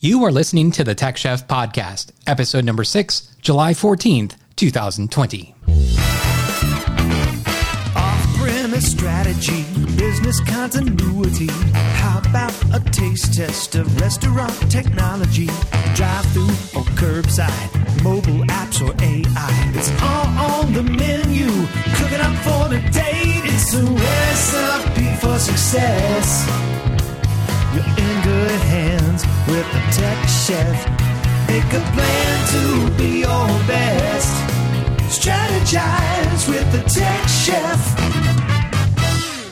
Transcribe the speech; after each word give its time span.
You 0.00 0.22
are 0.24 0.30
listening 0.30 0.70
to 0.72 0.84
the 0.84 0.94
Tech 0.94 1.16
Chef 1.16 1.48
Podcast, 1.48 2.12
episode 2.24 2.64
number 2.64 2.84
six, 2.84 3.34
July 3.42 3.72
14th, 3.72 4.36
2020. 4.54 5.56
Off 7.96 8.36
premise 8.36 8.92
strategy, 8.92 9.64
business 9.96 10.38
continuity. 10.38 11.48
How 11.72 12.20
about 12.20 12.54
a 12.72 12.90
taste 12.92 13.34
test 13.34 13.74
of 13.74 14.00
restaurant 14.00 14.70
technology? 14.70 15.46
Drive 15.96 16.26
through 16.26 16.44
or 16.78 16.84
curbside, 16.94 18.04
mobile 18.04 18.44
apps 18.46 18.80
or 18.80 18.94
AI. 19.02 19.72
It's 19.74 19.90
all 20.00 20.62
on 20.62 20.72
the 20.74 20.84
menu. 20.84 21.48
Cooking 21.96 22.20
up 22.20 22.36
for 22.44 22.68
the 22.68 22.80
date. 22.92 23.42
It's 23.50 23.74
a 23.74 23.82
recipe 23.82 25.16
for 25.16 25.38
success. 25.40 26.46
You're 27.74 27.84
in 27.84 28.17
hands 29.22 29.48
with 29.48 29.66
the 29.72 30.00
tech 30.00 30.28
chef. 30.28 31.48
Make 31.48 31.72
a 31.72 31.84
plan 31.92 32.46
to 32.52 32.96
be 32.96 33.20
your 33.20 33.48
best. 33.66 34.32
Strategize 35.08 36.48
with 36.48 36.70
the 36.72 36.82
tech 36.88 37.28
chef. 37.28 38.47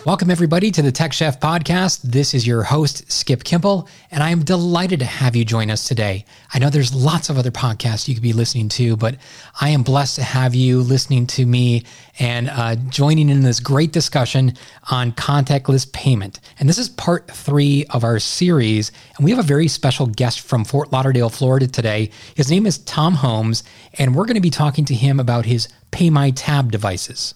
Welcome, 0.07 0.31
everybody, 0.31 0.71
to 0.71 0.83
the 0.83 0.93
Tech 0.93 1.13
Chef 1.13 1.41
Podcast. 1.41 2.01
This 2.03 2.33
is 2.33 2.47
your 2.47 2.63
host, 2.63 3.11
Skip 3.11 3.43
Kimpel, 3.43 3.89
and 4.13 4.23
I 4.23 4.31
am 4.31 4.45
delighted 4.45 5.01
to 5.01 5.05
have 5.05 5.35
you 5.35 5.45
join 5.45 5.69
us 5.69 5.89
today. 5.89 6.25
I 6.55 6.61
know 6.61 6.71
there's 6.71 6.95
lots 6.95 7.29
of 7.29 7.39
other 7.39 7.51
podcasts 7.51 8.07
you 8.07 8.15
could 8.15 8.23
be 8.23 8.33
listening 8.33 8.69
to, 8.69 8.97
but 8.97 9.17
I 9.61 9.71
am 9.71 9.83
blessed 9.83 10.15
to 10.15 10.23
have 10.23 10.55
you 10.55 10.81
listening 10.81 11.27
to 11.27 11.45
me 11.45 11.83
and 12.21 12.49
uh, 12.51 12.77
joining 12.89 13.31
in 13.31 13.43
this 13.43 13.59
great 13.59 13.91
discussion 13.91 14.53
on 14.93 15.11
contactless 15.11 15.93
payment. 15.93 16.39
And 16.61 16.69
this 16.69 16.79
is 16.79 16.89
part 16.89 17.29
three 17.29 17.85
of 17.91 18.05
our 18.05 18.21
series. 18.21 18.93
And 19.17 19.25
we 19.25 19.33
have 19.33 19.41
a 19.41 19.43
very 19.43 19.67
special 19.67 20.07
guest 20.07 20.41
from 20.41 20.65
Fort 20.65 20.93
Lauderdale, 20.93 21.31
Florida 21.31 21.67
today. 21.67 22.11
His 22.37 22.49
name 22.49 22.65
is 22.67 22.79
Tom 22.79 23.15
Holmes, 23.15 23.65
and 23.95 24.15
we're 24.15 24.27
going 24.27 24.37
to 24.37 24.41
be 24.41 24.51
talking 24.51 24.85
to 24.85 24.95
him 24.95 25.19
about 25.19 25.47
his 25.47 25.67
Pay 25.91 26.11
My 26.11 26.31
Tab 26.31 26.71
devices. 26.71 27.35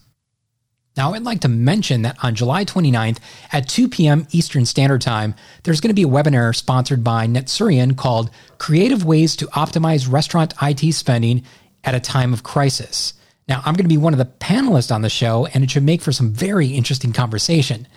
Now, 0.97 1.13
I'd 1.13 1.23
like 1.23 1.39
to 1.41 1.47
mention 1.47 2.01
that 2.01 2.17
on 2.21 2.35
July 2.35 2.65
29th 2.65 3.19
at 3.53 3.69
2 3.69 3.87
p.m. 3.87 4.27
Eastern 4.31 4.65
Standard 4.65 5.01
Time, 5.01 5.35
there's 5.63 5.79
going 5.79 5.89
to 5.89 5.93
be 5.93 6.03
a 6.03 6.05
webinar 6.05 6.53
sponsored 6.53 7.01
by 7.01 7.27
Netsurion 7.27 7.95
called 7.95 8.29
Creative 8.57 9.05
Ways 9.05 9.37
to 9.37 9.45
Optimize 9.47 10.11
Restaurant 10.11 10.53
IT 10.61 10.91
Spending 10.93 11.43
at 11.85 11.95
a 11.95 12.01
Time 12.01 12.33
of 12.33 12.43
Crisis. 12.43 13.13
Now, 13.47 13.61
I'm 13.65 13.73
going 13.73 13.85
to 13.85 13.89
be 13.89 13.97
one 13.97 14.13
of 14.13 14.19
the 14.19 14.25
panelists 14.25 14.93
on 14.93 15.01
the 15.01 15.09
show, 15.09 15.45
and 15.53 15.63
it 15.63 15.71
should 15.71 15.83
make 15.83 16.01
for 16.01 16.11
some 16.11 16.33
very 16.33 16.67
interesting 16.67 17.13
conversation. 17.13 17.87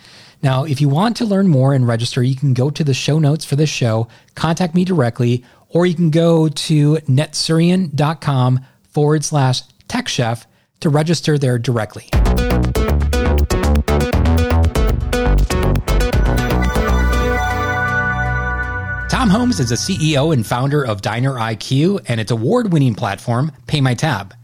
Now, 0.41 0.63
if 0.63 0.79
you 0.79 0.87
want 0.87 1.17
to 1.17 1.25
learn 1.25 1.49
more 1.49 1.73
and 1.73 1.85
register, 1.85 2.23
you 2.23 2.35
can 2.35 2.53
go 2.53 2.69
to 2.69 2.83
the 2.83 2.93
show 2.93 3.19
notes 3.19 3.43
for 3.43 3.57
this 3.57 3.69
show, 3.69 4.07
contact 4.35 4.73
me 4.73 4.85
directly, 4.85 5.43
or 5.67 5.85
you 5.85 5.95
can 5.95 6.11
go 6.11 6.47
to 6.47 6.95
netsurion.com 6.95 8.65
forward 8.83 9.25
slash 9.25 9.63
tech 9.89 10.07
chef 10.07 10.47
to 10.79 10.89
register 10.89 11.37
there 11.37 11.59
directly. 11.59 12.09
Tom 19.25 19.29
Holmes 19.29 19.59
is 19.59 19.69
the 19.69 19.75
CEO 19.75 20.31
and 20.33 20.45
founder 20.45 20.85
of 20.85 21.01
Diner 21.01 21.33
IQ 21.33 22.05
and 22.07 22.19
its 22.21 22.29
award 22.29 22.71
winning 22.71 22.93
platform, 22.93 23.51
Pay 23.65 23.81
My 23.81 23.95
Tab. 23.95 24.35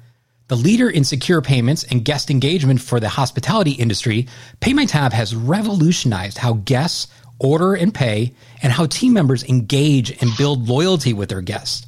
The 0.48 0.56
leader 0.56 0.90
in 0.90 1.04
secure 1.04 1.42
payments 1.42 1.84
and 1.84 2.04
guest 2.04 2.32
engagement 2.32 2.82
for 2.82 3.00
the 3.00 3.08
hospitality 3.08 3.74
industry, 3.74 4.28
Pay 4.60 4.74
My 4.74 4.86
Tab 4.86 5.14
has 5.14 5.36
revolutionized 5.36 6.40
how 6.40 6.54
guests 6.54 7.08
order 7.38 7.76
and 7.76 7.94
pay 7.94 8.34
and 8.64 8.74
how 8.74 8.88
team 8.88 9.14
members 9.14 9.44
engage 9.44 10.20
and 10.22 10.36
build 10.38 10.68
loyalty 10.68 11.14
with 11.14 11.30
their 11.30 11.42
guests. 11.42 11.86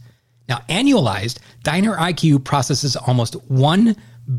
Now, 0.48 0.62
annualized, 0.70 1.40
Diner 1.64 1.96
IQ 1.96 2.44
processes 2.44 2.96
almost 2.96 3.34
$1 3.50 3.98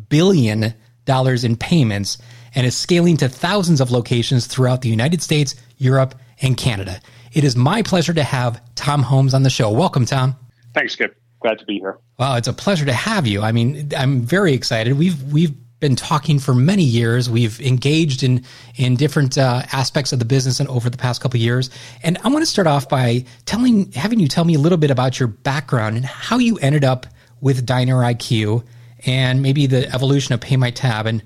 billion 0.08 0.74
in 1.06 1.56
payments 1.56 2.18
and 2.54 2.66
is 2.66 2.76
scaling 2.76 3.16
to 3.18 3.28
thousands 3.28 3.80
of 3.80 3.90
locations 3.90 4.46
throughout 4.46 4.82
the 4.82 4.88
United 4.88 5.22
States, 5.22 5.54
Europe, 5.78 6.14
and 6.40 6.56
Canada. 6.56 7.00
It 7.32 7.44
is 7.44 7.56
my 7.56 7.82
pleasure 7.82 8.14
to 8.14 8.22
have 8.22 8.60
Tom 8.74 9.02
Holmes 9.02 9.34
on 9.34 9.42
the 9.42 9.50
show. 9.50 9.70
Welcome, 9.70 10.06
Tom. 10.06 10.36
Thanks, 10.72 10.92
Skip. 10.92 11.16
Glad 11.40 11.58
to 11.58 11.64
be 11.66 11.78
here. 11.78 11.98
Well, 12.18 12.36
it's 12.36 12.48
a 12.48 12.52
pleasure 12.52 12.86
to 12.86 12.92
have 12.92 13.26
you. 13.26 13.42
I 13.42 13.52
mean, 13.52 13.90
I'm 13.96 14.22
very 14.22 14.54
excited. 14.54 14.96
We've 14.96 15.20
we've 15.32 15.52
been 15.80 15.96
talking 15.96 16.38
for 16.38 16.54
many 16.54 16.82
years. 16.82 17.28
We've 17.28 17.60
engaged 17.60 18.22
in 18.22 18.44
in 18.76 18.96
different 18.96 19.36
uh, 19.36 19.62
aspects 19.72 20.12
of 20.12 20.18
the 20.18 20.24
business 20.24 20.60
and 20.60 20.68
over 20.70 20.88
the 20.88 20.96
past 20.96 21.20
couple 21.20 21.36
of 21.36 21.42
years. 21.42 21.68
And 22.02 22.16
I 22.24 22.28
want 22.28 22.42
to 22.42 22.46
start 22.46 22.66
off 22.66 22.88
by 22.88 23.26
telling, 23.44 23.92
having 23.92 24.20
you 24.20 24.28
tell 24.28 24.44
me 24.44 24.54
a 24.54 24.58
little 24.58 24.78
bit 24.78 24.90
about 24.90 25.20
your 25.20 25.26
background 25.26 25.96
and 25.96 26.04
how 26.06 26.38
you 26.38 26.56
ended 26.58 26.84
up 26.84 27.06
with 27.42 27.66
Diner 27.66 27.96
IQ 27.96 28.64
and 29.06 29.42
maybe 29.42 29.66
the 29.66 29.92
evolution 29.94 30.34
of 30.34 30.40
Pay 30.40 30.56
My 30.56 30.70
Tab 30.70 31.06
and. 31.06 31.22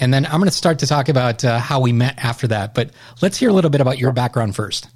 And 0.00 0.12
then 0.12 0.24
I'm 0.24 0.38
going 0.38 0.46
to 0.46 0.50
start 0.50 0.78
to 0.78 0.86
talk 0.86 1.10
about 1.10 1.44
uh, 1.44 1.58
how 1.58 1.78
we 1.78 1.92
met 1.92 2.14
after 2.16 2.48
that. 2.48 2.72
But 2.74 2.90
let's 3.20 3.36
hear 3.36 3.50
a 3.50 3.52
little 3.52 3.70
bit 3.70 3.82
about 3.82 3.98
your 3.98 4.10
background 4.10 4.56
first. 4.56 4.88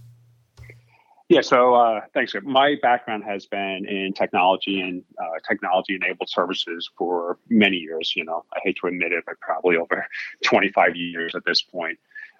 Yeah, 1.28 1.40
so 1.40 1.74
uh, 1.74 2.00
thanks. 2.14 2.34
My 2.42 2.76
background 2.80 3.24
has 3.24 3.46
been 3.46 3.84
in 3.88 4.12
technology 4.14 4.80
and 4.80 5.02
uh, 5.20 5.40
technology 5.46 5.96
enabled 5.96 6.28
services 6.28 6.88
for 6.96 7.38
many 7.48 7.78
years. 7.78 8.14
You 8.14 8.24
know, 8.24 8.44
I 8.54 8.60
hate 8.62 8.76
to 8.80 8.86
admit 8.86 9.12
it, 9.12 9.24
but 9.26 9.40
probably 9.40 9.76
over 9.76 10.06
25 10.44 10.94
years 10.94 11.34
at 11.34 11.44
this 11.44 11.62
point. 11.62 11.98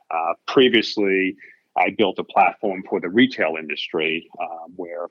Uh, 0.08 0.34
previously, 0.46 1.36
I 1.76 1.90
built 1.90 2.20
a 2.20 2.24
platform 2.24 2.84
for 2.88 3.00
the 3.00 3.08
retail 3.08 3.56
industry 3.58 4.30
um, 4.40 4.72
where 4.76 5.06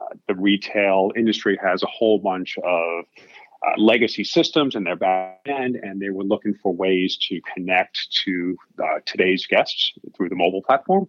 uh, 0.00 0.14
the 0.28 0.34
retail 0.34 1.10
industry 1.16 1.58
has 1.62 1.82
a 1.82 1.86
whole 1.86 2.18
bunch 2.18 2.58
of 2.58 3.04
uh, 3.64 3.80
legacy 3.80 4.24
systems 4.24 4.74
and 4.74 4.86
their 4.86 4.96
back 4.96 5.40
end, 5.46 5.76
and 5.76 6.00
they 6.00 6.10
were 6.10 6.24
looking 6.24 6.54
for 6.54 6.74
ways 6.74 7.16
to 7.28 7.40
connect 7.54 8.08
to 8.24 8.56
uh, 8.82 8.98
today's 9.06 9.46
guests 9.46 9.92
through 10.16 10.28
the 10.28 10.36
mobile 10.36 10.62
platform. 10.62 11.08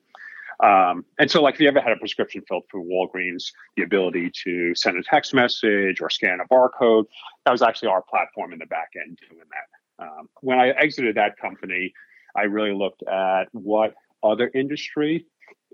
Um, 0.62 1.04
and 1.20 1.30
so, 1.30 1.42
like, 1.42 1.56
if 1.56 1.60
you 1.60 1.68
ever 1.68 1.82
had 1.82 1.92
a 1.92 1.98
prescription 1.98 2.42
filled 2.48 2.64
through 2.72 2.86
Walgreens, 2.86 3.52
the 3.76 3.84
ability 3.84 4.32
to 4.46 4.74
send 4.76 4.98
a 4.98 5.04
text 5.04 5.34
message 5.34 6.00
or 6.02 6.10
scan 6.10 6.40
a 6.40 6.48
barcode, 6.54 7.06
that 7.46 7.52
was 7.52 7.62
actually 7.62 7.90
our 7.90 8.02
platform 8.02 8.54
in 8.54 8.60
the 8.60 8.66
back 8.66 8.92
end 8.96 9.20
doing 9.30 9.44
that. 9.50 10.06
Um, 10.06 10.30
when 10.42 10.60
I 10.60 10.70
exited 10.70 11.16
that 11.16 11.38
company, 11.38 11.94
I 12.36 12.44
really 12.44 12.74
looked 12.74 13.04
at 13.04 13.46
what 13.52 13.96
other 14.24 14.50
industry 14.54 15.26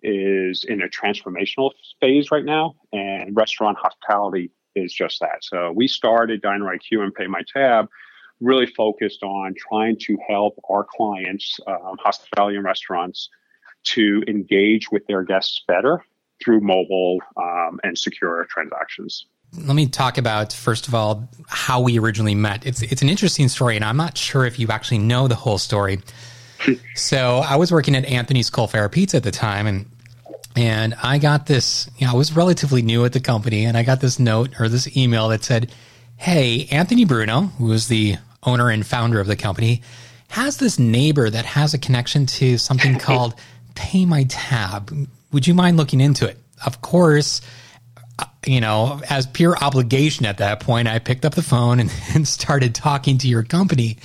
is 0.03 0.63
in 0.63 0.81
a 0.81 0.87
transformational 0.87 1.71
phase 1.99 2.31
right 2.31 2.45
now, 2.45 2.75
and 2.91 3.35
restaurant 3.35 3.77
hospitality 3.77 4.51
is 4.75 4.93
just 4.93 5.19
that. 5.19 5.43
So 5.43 5.71
we 5.71 5.87
started 5.87 6.41
Diner 6.41 6.65
IQ 6.65 7.01
and 7.03 7.13
Pay 7.13 7.27
My 7.27 7.41
Tab 7.53 7.87
really 8.41 8.65
focused 8.65 9.23
on 9.23 9.53
trying 9.55 9.97
to 9.99 10.17
help 10.27 10.59
our 10.69 10.83
clients, 10.83 11.59
um, 11.67 11.97
hospitality 11.99 12.57
and 12.57 12.65
restaurants, 12.65 13.29
to 13.83 14.23
engage 14.27 14.91
with 14.91 15.05
their 15.07 15.23
guests 15.23 15.63
better 15.67 16.03
through 16.43 16.59
mobile 16.59 17.19
um, 17.37 17.79
and 17.83 17.97
secure 17.97 18.45
transactions. 18.49 19.25
Let 19.53 19.75
me 19.75 19.87
talk 19.87 20.17
about 20.17 20.53
first 20.53 20.87
of 20.87 20.95
all 20.95 21.29
how 21.47 21.81
we 21.81 21.99
originally 21.99 22.35
met. 22.35 22.65
It's 22.65 22.81
it's 22.81 23.01
an 23.01 23.09
interesting 23.09 23.49
story, 23.49 23.75
and 23.75 23.83
I'm 23.83 23.97
not 23.97 24.17
sure 24.17 24.45
if 24.45 24.59
you 24.59 24.67
actually 24.69 24.99
know 24.99 25.27
the 25.27 25.35
whole 25.35 25.57
story. 25.57 25.99
so 26.95 27.39
I 27.39 27.57
was 27.57 27.71
working 27.71 27.95
at 27.95 28.05
Anthony's 28.05 28.49
Coal 28.49 28.67
Fire 28.67 28.87
Pizza 28.87 29.17
at 29.17 29.23
the 29.23 29.31
time, 29.31 29.67
and 29.67 29.90
and 30.55 30.95
I 31.01 31.17
got 31.17 31.45
this. 31.45 31.89
You 31.97 32.07
know, 32.07 32.13
I 32.13 32.15
was 32.15 32.35
relatively 32.35 32.81
new 32.81 33.05
at 33.05 33.13
the 33.13 33.19
company, 33.19 33.65
and 33.65 33.77
I 33.77 33.83
got 33.83 34.01
this 34.01 34.19
note 34.19 34.59
or 34.59 34.69
this 34.69 34.95
email 34.95 35.29
that 35.29 35.43
said, 35.43 35.71
"Hey, 36.17 36.67
Anthony 36.71 37.05
Bruno, 37.05 37.41
who 37.57 37.71
is 37.71 37.87
the 37.87 38.17
owner 38.43 38.69
and 38.69 38.85
founder 38.85 39.19
of 39.19 39.27
the 39.27 39.35
company, 39.35 39.81
has 40.29 40.57
this 40.57 40.79
neighbor 40.79 41.29
that 41.29 41.45
has 41.45 41.73
a 41.73 41.77
connection 41.77 42.25
to 42.25 42.57
something 42.57 42.99
called." 42.99 43.35
pay 43.75 44.05
my 44.05 44.23
tab. 44.25 44.91
Would 45.31 45.47
you 45.47 45.53
mind 45.53 45.77
looking 45.77 46.01
into 46.01 46.27
it? 46.27 46.37
Of 46.65 46.81
course, 46.81 47.41
uh, 48.19 48.25
you 48.45 48.61
know, 48.61 49.01
as 49.09 49.25
pure 49.25 49.57
obligation 49.57 50.25
at 50.25 50.37
that 50.37 50.59
point, 50.59 50.87
I 50.87 50.99
picked 50.99 51.25
up 51.25 51.35
the 51.35 51.41
phone 51.41 51.79
and, 51.79 51.91
and 52.13 52.27
started 52.27 52.75
talking 52.75 53.17
to 53.19 53.27
your 53.27 53.43
company. 53.43 53.97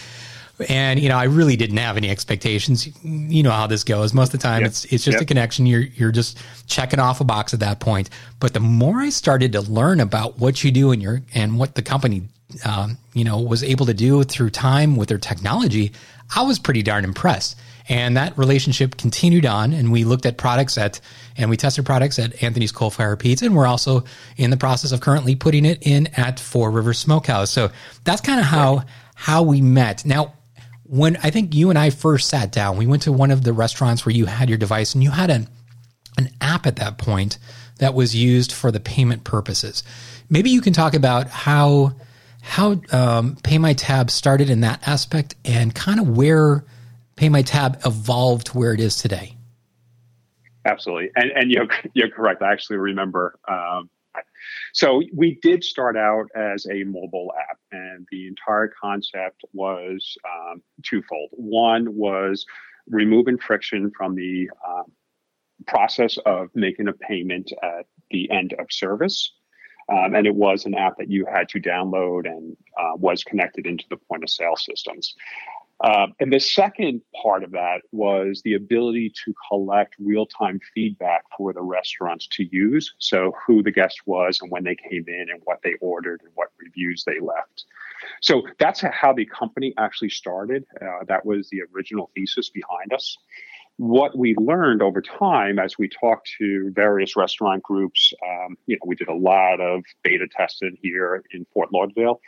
And 0.69 0.99
you 0.99 1.09
know, 1.09 1.17
I 1.17 1.25
really 1.25 1.57
didn't 1.57 1.77
have 1.77 1.97
any 1.97 2.11
expectations. 2.11 2.89
You 3.05 3.43
know 3.43 3.51
how 3.51 3.67
this 3.67 3.85
goes. 3.85 4.15
Most 4.15 4.33
of 4.33 4.41
the 4.41 4.47
time, 4.47 4.63
yep. 4.63 4.71
it's 4.71 4.85
it's 4.87 5.05
just 5.05 5.17
yep. 5.17 5.23
a 5.23 5.25
connection. 5.27 5.67
You're 5.67 5.83
you're 5.83 6.13
just 6.13 6.39
checking 6.67 6.99
off 6.99 7.21
a 7.21 7.25
box 7.25 7.53
at 7.53 7.61
that 7.61 7.81
point. 7.81 8.09
But 8.41 8.55
the 8.55 8.61
more 8.61 9.01
I 9.01 9.11
started 9.11 9.53
to 9.53 9.61
learn 9.61 10.01
about 10.01 10.39
what 10.39 10.65
you 10.65 10.71
do 10.71 10.93
and 10.93 11.03
your 11.03 11.21
and 11.35 11.59
what 11.59 11.75
the 11.75 11.83
company, 11.83 12.23
um, 12.65 12.97
you 13.13 13.25
know, 13.25 13.39
was 13.41 13.63
able 13.63 13.87
to 13.87 13.95
do 13.95 14.23
through 14.25 14.51
time 14.51 14.97
with 14.97 15.09
their 15.09 15.19
technology, 15.19 15.93
I 16.35 16.43
was 16.43 16.59
pretty 16.59 16.83
darn 16.83 17.05
impressed. 17.05 17.57
And 17.89 18.17
that 18.17 18.37
relationship 18.37 18.97
continued 18.97 19.47
on, 19.47 19.73
and 19.73 19.93
we 19.93 20.03
looked 20.03 20.27
at 20.27 20.39
products 20.39 20.77
at, 20.77 21.01
and 21.37 21.49
we 21.49 21.57
tested 21.57 21.87
products 21.87 22.19
at 22.19 22.43
Anthony's 22.43 22.73
Coal 22.73 22.91
Fire 22.91 23.17
Pizza, 23.17 23.45
and 23.45 23.55
we're 23.55 23.67
also 23.67 24.03
in 24.37 24.51
the 24.51 24.57
process 24.57 24.91
of 24.91 25.01
currently 25.01 25.37
putting 25.37 25.65
it 25.65 25.79
in 25.83 26.09
at 26.17 26.41
Four 26.41 26.73
Rivers 26.73 26.99
Smokehouse. 26.99 27.51
So 27.51 27.71
that's 28.03 28.21
kind 28.21 28.41
of 28.41 28.47
how 28.47 28.85
how 29.15 29.43
we 29.43 29.63
met. 29.63 30.05
Now, 30.05 30.35
when 30.89 31.17
I 31.23 31.31
think 31.31 31.55
you 31.55 31.71
and 31.71 31.79
I 31.79 31.91
first 31.91 32.29
sat 32.29 32.53
down, 32.53 32.77
we 32.77 32.87
went 32.87 33.03
to 33.03 33.13
one 33.13 33.31
of 33.31 33.45
the 33.45 33.53
restaurants 33.53 34.07
where 34.07 34.15
you 34.15 34.27
had 34.27 34.49
your 34.49 34.59
device, 34.59 34.95
and 34.95 35.03
you 35.03 35.11
had 35.11 35.31
an 35.31 35.49
an 36.19 36.31
app 36.41 36.67
at 36.67 36.77
that 36.77 36.99
point 36.99 37.39
that 37.79 37.95
was 37.95 38.15
used 38.15 38.53
for 38.53 38.71
the 38.71 38.81
payment 38.81 39.25
purposes. 39.25 39.83
Maybe 40.31 40.51
you 40.51 40.61
can 40.61 40.73
talk 40.73 40.95
about 40.95 41.29
how 41.29 41.93
how 42.43 42.81
um, 42.93 43.37
Pay 43.43 43.59
My 43.59 43.73
Tab 43.73 44.11
started 44.11 44.51
in 44.51 44.61
that 44.61 44.87
aspect 44.87 45.35
and 45.45 45.75
kind 45.75 46.01
of 46.01 46.17
where 46.17 46.65
Pay 47.17 47.29
My 47.29 47.43
Tab 47.43 47.81
evolved 47.85 48.49
to 48.49 48.59
where 48.59 48.73
it 48.73 48.81
is 48.81 48.97
today. 48.97 49.37
Absolutely, 50.65 51.11
and 51.17 51.31
and 51.33 51.51
you're 51.51 51.69
you're 51.95 52.11
correct. 52.11 52.43
I 52.43 52.53
actually 52.53 52.79
remember. 52.79 53.39
Um, 53.49 53.91
so 54.77 55.01
we 55.15 55.39
did 55.41 55.65
start 55.65 55.97
out 55.97 56.27
as 56.37 56.67
a 56.67 56.85
mobile 56.85 57.33
app, 57.49 57.59
and 57.73 58.07
the 58.11 58.29
entire 58.29 58.71
concept 58.79 59.43
was 59.55 60.19
um, 60.31 60.63
twofold. 60.83 61.31
One 61.33 61.97
was 61.97 62.45
removing 62.87 63.39
friction 63.39 63.91
from 63.97 64.15
the 64.15 64.51
um, 64.69 64.93
process 65.67 66.19
of 66.27 66.51
making 66.55 66.89
a 66.89 66.93
payment 66.93 67.53
at 67.63 67.87
the 68.11 68.31
end 68.31 68.53
of 68.59 68.67
service. 68.71 69.33
Um, 69.91 70.15
and 70.15 70.27
it 70.27 70.35
was 70.35 70.67
an 70.67 70.75
app 70.75 70.99
that 70.99 71.11
you 71.11 71.25
had 71.25 71.49
to 71.51 71.61
download 71.61 72.27
and 72.27 72.55
uh, 72.79 72.97
was 72.97 73.25
connected 73.25 73.67
into 73.67 73.85
the 73.89 73.97
point 73.97 74.25
of 74.25 74.31
sale 74.31 74.57
systems. 74.57 75.15
Uh, 75.81 76.07
and 76.21 76.33
the 76.33 76.41
second 76.41 77.03
part 77.23 77.45
of 77.45 77.51
that 77.51 77.83
was 77.93 78.41
the 78.45 78.55
ability 78.55 79.13
to 79.25 79.35
collect 79.49 79.95
real 79.99 80.25
time 80.27 80.59
feedback 80.75 81.23
for 81.37 81.53
the 81.53 81.61
restaurants 81.61 82.27
to 82.29 82.45
use. 82.51 82.95
So, 82.99 83.35
who 83.47 83.63
the 83.63 83.71
guest 83.71 84.01
was 84.07 84.39
and 84.41 84.51
when 84.51 84.65
they 84.65 84.77
came 84.77 85.05
in 85.07 85.27
and 85.31 85.41
what 85.45 85.61
they 85.63 85.75
ordered 85.81 86.23
and 86.25 86.33
what 86.35 86.49
reviews 86.59 87.05
they 87.05 87.21
left. 87.21 87.65
So, 88.23 88.43
that's 88.59 88.81
how 88.81 89.13
the 89.13 89.27
company 89.27 89.75
actually 89.77 90.11
started. 90.11 90.65
Uh, 90.81 91.05
that 91.09 91.27
was 91.27 91.51
the 91.51 91.61
original 91.75 92.11
thesis 92.15 92.49
behind 92.49 92.95
us 92.95 93.19
what 93.79 94.17
we 94.17 94.35
learned 94.37 94.81
over 94.83 95.03
time 95.03 95.59
as 95.59 95.77
we 95.79 95.89
talked 95.89 96.31
to 96.39 96.71
various 96.75 97.17
restaurant 97.17 97.63
groups, 97.63 98.13
um, 98.27 98.57
you 98.67 98.77
know, 98.77 98.81
we 98.87 98.95
did 98.95 99.09
a 99.09 99.15
lot 99.15 99.61
of 99.61 99.85
beta 100.03 100.27
testing 100.35 100.77
here 100.83 101.23
in 101.31 101.47
Fort 101.53 101.73
Lauderdale, 101.73 102.21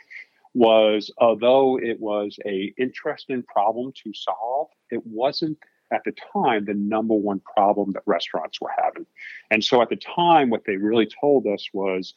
was 0.53 1.11
although 1.17 1.77
it 1.77 1.99
was 1.99 2.37
a 2.45 2.73
interesting 2.77 3.43
problem 3.43 3.93
to 4.03 4.13
solve, 4.13 4.69
it 4.89 5.05
wasn't 5.05 5.57
at 5.91 6.01
the 6.05 6.13
time 6.33 6.65
the 6.65 6.73
number 6.73 7.13
one 7.13 7.41
problem 7.55 7.91
that 7.93 8.03
restaurants 8.05 8.61
were 8.61 8.71
having. 8.77 9.05
And 9.51 9.63
so 9.63 9.81
at 9.81 9.89
the 9.89 9.95
time, 9.95 10.49
what 10.49 10.65
they 10.65 10.77
really 10.77 11.07
told 11.19 11.47
us 11.47 11.67
was 11.73 12.13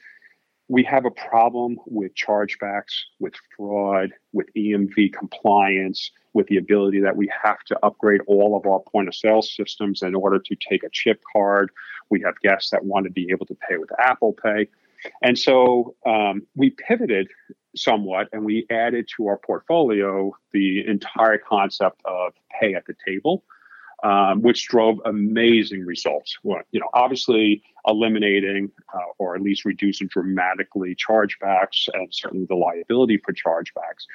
we 0.69 0.85
have 0.85 1.05
a 1.05 1.11
problem 1.11 1.77
with 1.87 2.15
chargebacks, 2.15 2.95
with 3.19 3.35
fraud, 3.57 4.11
with 4.33 4.47
EMV 4.57 5.13
compliance, 5.13 6.11
with 6.33 6.47
the 6.47 6.57
ability 6.57 7.01
that 7.01 7.17
we 7.17 7.31
have 7.43 7.59
to 7.65 7.79
upgrade 7.83 8.23
all 8.27 8.57
of 8.57 8.67
our 8.67 8.81
point 8.81 9.09
of 9.09 9.15
sale 9.15 9.43
systems 9.43 10.03
in 10.03 10.15
order 10.15 10.39
to 10.39 10.57
take 10.57 10.83
a 10.83 10.89
chip 10.91 11.23
card. 11.33 11.71
We 12.11 12.23
have 12.23 12.41
guests 12.41 12.71
that 12.71 12.85
want 12.85 13.05
to 13.05 13.11
be 13.11 13.29
able 13.31 13.47
to 13.47 13.57
pay 13.69 13.77
with 13.77 13.91
Apple 13.99 14.33
Pay. 14.33 14.69
And 15.21 15.39
so 15.39 15.95
um, 16.07 16.47
we 16.55 16.71
pivoted 16.71 17.29
somewhat 17.75 18.29
and 18.33 18.45
we 18.45 18.67
added 18.71 19.09
to 19.17 19.27
our 19.27 19.39
portfolio 19.39 20.33
the 20.53 20.87
entire 20.87 21.39
concept 21.39 22.01
of 22.05 22.33
pay 22.61 22.75
at 22.75 22.85
the 22.87 22.95
table 23.07 23.45
um, 24.03 24.43
which 24.43 24.67
drove 24.67 25.01
amazing 25.05 25.85
results. 25.85 26.37
Well, 26.43 26.63
you 26.73 26.81
know, 26.81 26.89
obviously 26.93 27.63
eliminating 27.87 28.71
uh, 28.93 28.99
or 29.19 29.37
at 29.37 29.43
least 29.43 29.65
reducing 29.65 30.09
dramatically 30.09 30.97
chargebacks 30.97 31.89
and 31.93 32.09
certainly 32.13 32.47
the 32.47 32.57
liability 32.57 33.19
for 33.19 33.33
chargebacks. 33.33 34.07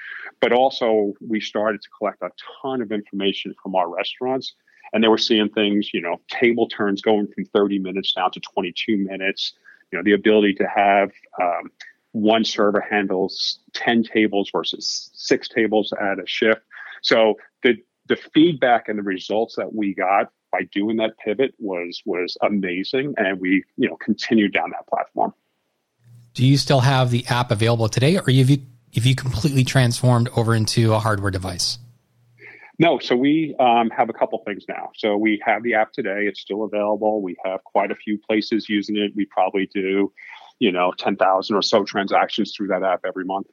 But 0.41 0.51
also, 0.51 1.13
we 1.25 1.39
started 1.39 1.81
to 1.81 1.89
collect 1.97 2.21
a 2.21 2.31
ton 2.61 2.81
of 2.81 2.91
information 2.91 3.55
from 3.61 3.75
our 3.75 3.89
restaurants. 3.89 4.55
And 4.93 5.03
they 5.03 5.09
were 5.09 5.17
seeing 5.17 5.49
things, 5.49 5.93
you 5.93 6.01
know, 6.01 6.19
table 6.29 6.67
turns 6.67 7.01
going 7.01 7.27
from 7.27 7.45
30 7.45 7.79
minutes 7.79 8.13
down 8.13 8.31
to 8.31 8.39
22 8.39 8.97
minutes. 8.97 9.53
You 9.91 9.99
know, 9.99 10.03
the 10.03 10.13
ability 10.13 10.53
to 10.55 10.67
have 10.67 11.11
um, 11.41 11.71
one 12.11 12.43
server 12.43 12.81
handles 12.81 13.59
10 13.73 14.03
tables 14.03 14.49
versus 14.51 15.11
six 15.13 15.47
tables 15.47 15.93
at 15.99 16.19
a 16.19 16.25
shift. 16.25 16.61
So 17.01 17.35
the 17.63 17.75
the 18.07 18.15
feedback 18.33 18.87
and 18.87 18.97
the 18.97 19.03
results 19.03 19.55
that 19.55 19.73
we 19.73 19.93
got 19.93 20.31
by 20.51 20.61
doing 20.71 20.97
that 20.97 21.17
pivot 21.23 21.53
was 21.59 22.01
was 22.05 22.37
amazing, 22.41 23.13
and 23.17 23.39
we 23.39 23.63
you 23.77 23.89
know 23.89 23.97
continued 23.97 24.53
down 24.53 24.71
that 24.71 24.87
platform. 24.87 25.33
Do 26.33 26.45
you 26.45 26.57
still 26.57 26.79
have 26.81 27.11
the 27.11 27.25
app 27.27 27.51
available 27.51 27.89
today, 27.89 28.17
or 28.17 28.23
have 28.31 28.49
you 28.49 28.59
have 28.95 29.05
you 29.05 29.15
completely 29.15 29.63
transformed 29.63 30.29
over 30.35 30.55
into 30.55 30.93
a 30.93 30.99
hardware 30.99 31.31
device? 31.31 31.77
No, 32.79 32.99
so 32.99 33.15
we 33.15 33.55
um, 33.59 33.89
have 33.89 34.09
a 34.09 34.13
couple 34.13 34.39
things 34.45 34.65
now. 34.69 34.91
So 34.95 35.17
we 35.17 35.41
have 35.43 35.63
the 35.63 35.73
app 35.73 35.91
today; 35.91 36.25
it's 36.27 36.39
still 36.39 36.63
available. 36.63 37.21
We 37.21 37.35
have 37.43 37.63
quite 37.63 37.91
a 37.91 37.95
few 37.95 38.17
places 38.19 38.69
using 38.69 38.97
it. 38.97 39.13
We 39.15 39.25
probably 39.25 39.67
do, 39.73 40.13
you 40.59 40.71
know, 40.71 40.91
ten 40.97 41.15
thousand 41.15 41.55
or 41.55 41.61
so 41.61 41.83
transactions 41.83 42.53
through 42.55 42.67
that 42.67 42.83
app 42.83 43.01
every 43.05 43.25
month. 43.25 43.47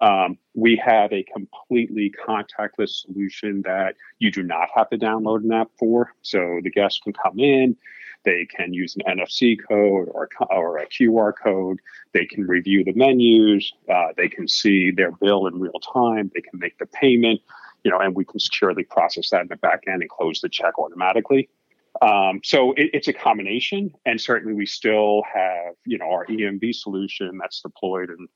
Um, 0.00 0.38
we 0.54 0.76
have 0.76 1.12
a 1.12 1.24
completely 1.24 2.12
contactless 2.26 3.02
solution 3.02 3.62
that 3.62 3.96
you 4.18 4.30
do 4.30 4.42
not 4.42 4.68
have 4.74 4.88
to 4.90 4.98
download 4.98 5.44
an 5.44 5.52
app 5.52 5.70
for. 5.78 6.12
So 6.22 6.60
the 6.62 6.70
guests 6.70 7.00
can 7.02 7.12
come 7.12 7.38
in, 7.38 7.76
they 8.24 8.46
can 8.46 8.72
use 8.72 8.96
an 8.96 9.18
NFC 9.18 9.56
code 9.68 10.08
or, 10.12 10.28
or 10.50 10.78
a 10.78 10.86
QR 10.86 11.32
code. 11.42 11.80
They 12.12 12.26
can 12.26 12.46
review 12.46 12.84
the 12.84 12.92
menus. 12.92 13.72
Uh, 13.88 14.08
they 14.16 14.28
can 14.28 14.46
see 14.46 14.90
their 14.90 15.12
bill 15.12 15.46
in 15.46 15.58
real 15.58 15.80
time. 15.80 16.30
They 16.34 16.42
can 16.42 16.58
make 16.58 16.78
the 16.78 16.86
payment, 16.86 17.40
you 17.82 17.90
know, 17.90 17.98
and 17.98 18.14
we 18.14 18.24
can 18.24 18.38
securely 18.38 18.84
process 18.84 19.30
that 19.30 19.42
in 19.42 19.48
the 19.48 19.56
back 19.56 19.84
end 19.88 20.02
and 20.02 20.10
close 20.10 20.40
the 20.40 20.48
check 20.48 20.78
automatically. 20.78 21.48
Um, 22.00 22.40
so 22.42 22.72
it, 22.72 22.90
it's 22.94 23.08
a 23.08 23.12
combination, 23.12 23.92
and 24.06 24.20
certainly 24.20 24.54
we 24.54 24.66
still 24.66 25.22
have, 25.32 25.74
you 25.84 25.98
know, 25.98 26.10
our 26.10 26.26
EMV 26.26 26.74
solution 26.74 27.38
that's 27.38 27.60
deployed 27.60 28.10
in 28.10 28.26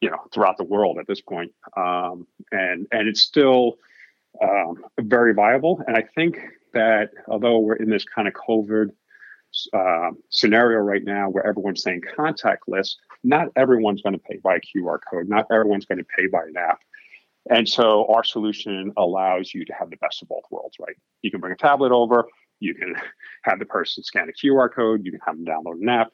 you 0.00 0.10
know 0.10 0.18
throughout 0.32 0.56
the 0.58 0.64
world 0.64 0.98
at 0.98 1.06
this 1.06 1.20
point. 1.20 1.52
Um, 1.76 2.26
and 2.52 2.86
and 2.92 3.08
it's 3.08 3.20
still 3.20 3.76
um, 4.42 4.84
very 5.00 5.34
viable. 5.34 5.82
And 5.86 5.96
I 5.96 6.04
think 6.14 6.38
that 6.74 7.10
although 7.28 7.58
we're 7.58 7.76
in 7.76 7.90
this 7.90 8.04
kind 8.04 8.28
of 8.28 8.34
COVID 8.34 8.90
uh, 9.72 10.10
scenario 10.28 10.80
right 10.80 11.04
now 11.04 11.30
where 11.30 11.46
everyone's 11.46 11.82
saying 11.82 12.02
contactless, 12.18 12.96
not 13.24 13.48
everyone's 13.56 14.02
going 14.02 14.12
to 14.12 14.18
pay 14.18 14.36
by 14.36 14.56
a 14.56 14.60
QR 14.60 14.98
code. 15.10 15.28
Not 15.28 15.46
everyone's 15.50 15.86
going 15.86 15.98
to 15.98 16.04
pay 16.04 16.26
by 16.26 16.42
an 16.42 16.56
app. 16.56 16.80
And 17.48 17.68
so 17.68 18.06
our 18.12 18.24
solution 18.24 18.92
allows 18.96 19.54
you 19.54 19.64
to 19.64 19.72
have 19.72 19.88
the 19.90 19.96
best 19.96 20.20
of 20.20 20.28
both 20.28 20.42
worlds, 20.50 20.76
right? 20.80 20.96
You 21.22 21.30
can 21.30 21.40
bring 21.40 21.52
a 21.52 21.56
tablet 21.56 21.92
over, 21.92 22.26
you 22.60 22.74
can 22.74 22.94
have 23.44 23.58
the 23.58 23.66
person 23.66 24.02
scan 24.02 24.28
a 24.28 24.32
QR 24.32 24.68
code, 24.74 25.04
you 25.04 25.10
can 25.10 25.20
have 25.26 25.36
them 25.36 25.44
download 25.44 25.80
an 25.80 25.88
app. 25.88 26.08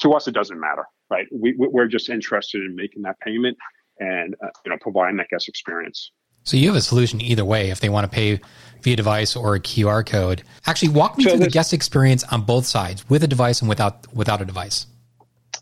To 0.00 0.12
us, 0.12 0.28
it 0.28 0.32
doesn't 0.32 0.58
matter 0.58 0.84
right? 1.10 1.26
We, 1.32 1.54
we're 1.56 1.86
just 1.86 2.08
interested 2.08 2.62
in 2.62 2.74
making 2.74 3.02
that 3.02 3.18
payment 3.20 3.56
and 3.98 4.34
uh, 4.42 4.48
you 4.64 4.70
know 4.70 4.78
providing 4.80 5.16
that 5.18 5.28
guest 5.28 5.48
experience. 5.48 6.10
So 6.42 6.56
you 6.56 6.68
have 6.68 6.76
a 6.76 6.82
solution 6.82 7.22
either 7.22 7.44
way 7.44 7.70
if 7.70 7.80
they 7.80 7.88
want 7.88 8.04
to 8.04 8.14
pay 8.14 8.40
via 8.82 8.96
device 8.96 9.34
or 9.34 9.54
a 9.54 9.60
QR 9.60 10.04
code. 10.04 10.42
Actually, 10.66 10.90
walk 10.90 11.16
me 11.16 11.24
so 11.24 11.30
through 11.30 11.40
the 11.40 11.50
guest 11.50 11.72
experience 11.72 12.22
on 12.24 12.42
both 12.42 12.66
sides, 12.66 13.08
with 13.08 13.22
a 13.22 13.28
device 13.28 13.60
and 13.60 13.68
without 13.68 14.12
without 14.14 14.42
a 14.42 14.44
device. 14.44 14.86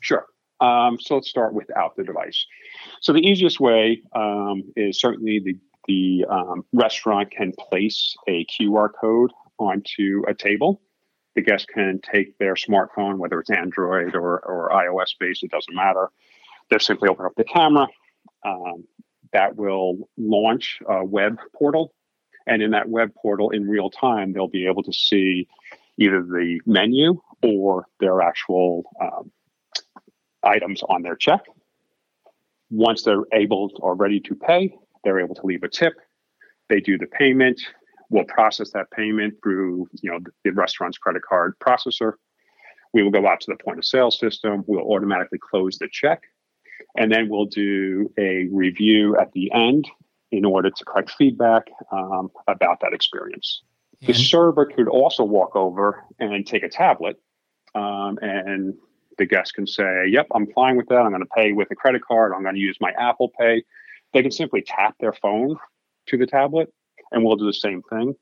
Sure. 0.00 0.26
Um, 0.60 0.98
so 1.00 1.16
let's 1.16 1.28
start 1.28 1.54
without 1.54 1.96
the 1.96 2.04
device. 2.04 2.44
So 3.00 3.12
the 3.12 3.20
easiest 3.20 3.60
way 3.60 4.02
um, 4.14 4.62
is 4.76 5.00
certainly 5.00 5.40
the 5.44 5.54
the 5.88 6.24
um, 6.30 6.64
restaurant 6.72 7.30
can 7.32 7.52
place 7.58 8.14
a 8.28 8.46
QR 8.46 8.88
code 9.00 9.32
onto 9.62 10.22
a 10.28 10.34
table 10.34 10.80
the 11.34 11.42
guest 11.42 11.68
can 11.68 12.00
take 12.00 12.36
their 12.38 12.54
smartphone, 12.54 13.16
whether 13.16 13.40
it's 13.40 13.50
Android 13.50 14.14
or, 14.14 14.38
or 14.40 14.70
iOS 14.70 15.14
based, 15.18 15.42
it 15.42 15.50
doesn't 15.50 15.74
matter. 15.74 16.10
They'll 16.68 16.78
simply 16.78 17.08
open 17.08 17.26
up 17.26 17.34
the 17.36 17.44
camera. 17.44 17.88
Um, 18.44 18.84
that 19.32 19.56
will 19.56 20.08
launch 20.18 20.80
a 20.86 21.04
web 21.04 21.38
portal. 21.54 21.94
And 22.46 22.60
in 22.60 22.72
that 22.72 22.88
web 22.88 23.14
portal, 23.14 23.50
in 23.50 23.68
real 23.68 23.88
time, 23.88 24.32
they'll 24.32 24.48
be 24.48 24.66
able 24.66 24.82
to 24.82 24.92
see 24.92 25.48
either 25.96 26.22
the 26.22 26.60
menu 26.66 27.20
or 27.42 27.86
their 28.00 28.20
actual 28.20 28.84
um, 29.00 29.30
items 30.42 30.82
on 30.82 31.02
their 31.02 31.16
check. 31.16 31.44
Once 32.70 33.04
they're 33.04 33.24
able 33.32 33.70
or 33.76 33.94
ready 33.94 34.20
to 34.20 34.34
pay, 34.34 34.74
they're 35.04 35.20
able 35.20 35.34
to 35.36 35.46
leave 35.46 35.62
a 35.62 35.68
tip. 35.68 35.94
They 36.68 36.80
do 36.80 36.98
the 36.98 37.06
payment. 37.06 37.62
We'll 38.12 38.24
process 38.24 38.70
that 38.72 38.90
payment 38.90 39.34
through, 39.42 39.88
you 40.02 40.10
know, 40.10 40.18
the 40.44 40.52
restaurant's 40.52 40.98
credit 40.98 41.22
card 41.22 41.58
processor. 41.58 42.12
We 42.92 43.02
will 43.02 43.10
go 43.10 43.26
out 43.26 43.40
to 43.40 43.50
the 43.50 43.64
point 43.64 43.78
of 43.78 43.86
sale 43.86 44.10
system. 44.10 44.64
We'll 44.66 44.84
automatically 44.84 45.38
close 45.38 45.78
the 45.78 45.88
check. 45.90 46.24
And 46.94 47.10
then 47.10 47.30
we'll 47.30 47.46
do 47.46 48.12
a 48.18 48.48
review 48.52 49.16
at 49.16 49.32
the 49.32 49.50
end 49.52 49.88
in 50.30 50.44
order 50.44 50.70
to 50.70 50.84
collect 50.84 51.10
feedback 51.12 51.70
um, 51.90 52.30
about 52.48 52.80
that 52.82 52.92
experience. 52.92 53.62
The 54.02 54.12
server 54.14 54.66
could 54.66 54.88
also 54.88 55.24
walk 55.24 55.56
over 55.56 56.04
and 56.18 56.46
take 56.46 56.64
a 56.64 56.68
tablet, 56.68 57.18
um, 57.74 58.18
and 58.20 58.74
the 59.16 59.26
guest 59.26 59.54
can 59.54 59.66
say, 59.66 60.06
Yep, 60.08 60.26
I'm 60.34 60.48
fine 60.52 60.76
with 60.76 60.88
that. 60.88 60.98
I'm 60.98 61.12
going 61.12 61.22
to 61.22 61.28
pay 61.34 61.52
with 61.52 61.70
a 61.70 61.76
credit 61.76 62.02
card. 62.04 62.32
I'm 62.34 62.42
going 62.42 62.56
to 62.56 62.60
use 62.60 62.76
my 62.80 62.90
Apple 62.98 63.30
Pay. 63.38 63.62
They 64.12 64.22
can 64.22 64.32
simply 64.32 64.60
tap 64.60 64.96
their 64.98 65.12
phone 65.12 65.56
to 66.08 66.18
the 66.18 66.26
tablet 66.26 66.72
and 67.12 67.24
we'll 67.24 67.36
do 67.36 67.46
the 67.46 67.52
same 67.52 67.82
thing. 67.82 68.14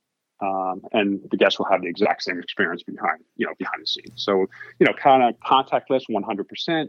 um, 0.42 0.82
and 0.92 1.20
the 1.30 1.36
guests 1.36 1.58
will 1.58 1.66
have 1.66 1.82
the 1.82 1.88
exact 1.88 2.22
same 2.22 2.38
experience 2.38 2.82
behind 2.82 3.20
you 3.36 3.46
know 3.46 3.52
behind 3.58 3.82
the 3.82 3.86
scenes. 3.86 4.12
So 4.16 4.46
you 4.78 4.86
know, 4.86 4.92
kind 4.92 5.22
of 5.22 5.34
contactless, 5.40 6.02
100%, 6.10 6.88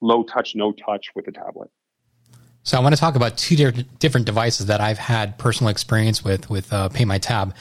low 0.00 0.22
touch, 0.24 0.54
no 0.54 0.72
touch 0.72 1.08
with 1.14 1.26
the 1.26 1.32
tablet. 1.32 1.70
So 2.62 2.76
I 2.76 2.80
want 2.82 2.94
to 2.94 3.00
talk 3.00 3.16
about 3.16 3.38
two 3.38 3.56
different 3.98 4.26
devices 4.26 4.66
that 4.66 4.80
I've 4.80 4.98
had 4.98 5.38
personal 5.38 5.70
experience 5.70 6.22
with 6.22 6.50
with 6.50 6.72
uh, 6.72 6.88
Pay 6.90 7.04
My 7.06 7.18
Tab. 7.18 7.54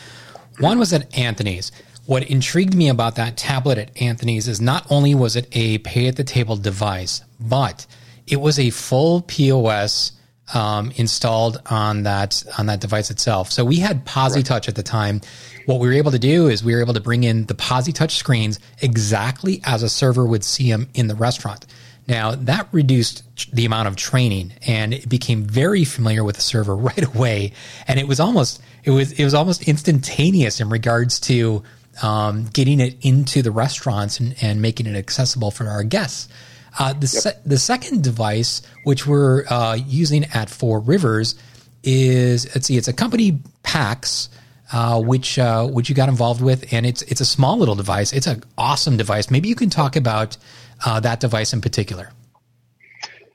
One 0.59 0.77
was 0.77 0.91
at 0.91 1.17
Anthony's. 1.17 1.71
What 2.05 2.23
intrigued 2.23 2.75
me 2.75 2.89
about 2.89 3.15
that 3.15 3.37
tablet 3.37 3.77
at 3.77 4.01
Anthony's 4.01 4.47
is 4.47 4.59
not 4.59 4.85
only 4.89 5.13
was 5.13 5.35
it 5.35 5.47
a 5.53 5.77
pay 5.79 6.07
at 6.07 6.15
the 6.15 6.23
table 6.23 6.57
device, 6.57 7.21
but 7.39 7.85
it 8.27 8.37
was 8.41 8.59
a 8.59 8.71
full 8.71 9.21
POS 9.21 10.13
um, 10.53 10.91
installed 10.95 11.61
on 11.67 12.03
that 12.03 12.43
on 12.57 12.65
that 12.67 12.79
device 12.79 13.11
itself. 13.11 13.51
So 13.51 13.63
we 13.63 13.77
had 13.77 14.05
PosiTouch 14.05 14.67
at 14.67 14.75
the 14.75 14.83
time. 14.83 15.21
What 15.65 15.79
we 15.79 15.87
were 15.87 15.93
able 15.93 16.11
to 16.11 16.19
do 16.19 16.47
is 16.47 16.63
we 16.63 16.73
were 16.73 16.81
able 16.81 16.95
to 16.95 16.99
bring 16.99 17.23
in 17.23 17.45
the 17.45 17.53
PosiTouch 17.53 18.11
screens 18.11 18.59
exactly 18.81 19.61
as 19.63 19.83
a 19.83 19.89
server 19.89 20.25
would 20.25 20.43
see 20.43 20.71
them 20.71 20.89
in 20.93 21.07
the 21.07 21.15
restaurant. 21.15 21.65
Now 22.07 22.31
that 22.31 22.67
reduced 22.71 23.23
the 23.53 23.65
amount 23.65 23.87
of 23.87 23.95
training, 23.95 24.53
and 24.65 24.93
it 24.93 25.07
became 25.07 25.43
very 25.43 25.83
familiar 25.83 26.23
with 26.23 26.35
the 26.35 26.41
server 26.41 26.75
right 26.89 27.15
away. 27.15 27.53
And 27.87 27.99
it 27.99 28.07
was 28.07 28.19
almost 28.19 28.61
it 28.83 28.91
was 28.91 29.11
it 29.13 29.23
was 29.23 29.33
almost 29.33 29.67
instantaneous 29.67 30.59
in 30.59 30.69
regards 30.69 31.19
to 31.21 31.63
um, 32.01 32.45
getting 32.53 32.79
it 32.79 32.95
into 33.01 33.41
the 33.41 33.51
restaurants 33.51 34.19
and, 34.19 34.35
and 34.41 34.61
making 34.61 34.87
it 34.87 34.95
accessible 34.95 35.51
for 35.51 35.67
our 35.67 35.83
guests. 35.83 36.29
Uh, 36.77 36.93
the, 36.93 36.99
yep. 36.99 37.23
se- 37.23 37.39
the 37.45 37.57
second 37.57 38.03
device, 38.03 38.61
which 38.83 39.07
we're 39.07 39.45
uh, 39.47 39.75
using 39.75 40.25
at 40.33 40.49
Four 40.49 40.79
Rivers, 40.79 41.35
is 41.83 42.45
let's 42.53 42.67
see, 42.67 42.77
it's 42.77 42.87
a 42.87 42.93
company 42.93 43.39
PAX. 43.63 44.29
Uh, 44.71 45.01
which 45.01 45.39
uh, 45.39 45.65
which 45.65 45.89
you 45.89 45.95
got 45.95 46.09
involved 46.09 46.41
with, 46.43 46.71
and 46.71 46.85
it's 46.85 47.01
it's 47.01 47.21
a 47.21 47.25
small 47.25 47.57
little 47.57 47.73
device. 47.73 48.13
It's 48.13 48.27
an 48.27 48.43
awesome 48.55 48.97
device. 48.97 49.31
Maybe 49.31 49.49
you 49.49 49.55
can 49.55 49.71
talk 49.71 49.95
about 49.95 50.37
uh, 50.85 50.99
that 50.99 51.19
device 51.19 51.53
in 51.53 51.61
particular. 51.61 52.11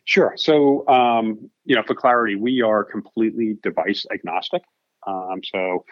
Sure. 0.05 0.35
So, 0.37 0.87
um, 0.87 1.50
you 1.64 1.75
know, 1.75 1.83
for 1.83 1.95
clarity, 1.95 2.37
we 2.37 2.62
are 2.62 2.85
completely 2.85 3.57
device 3.62 4.07
agnostic. 4.12 4.62
Um, 5.07 5.41
so, 5.43 5.85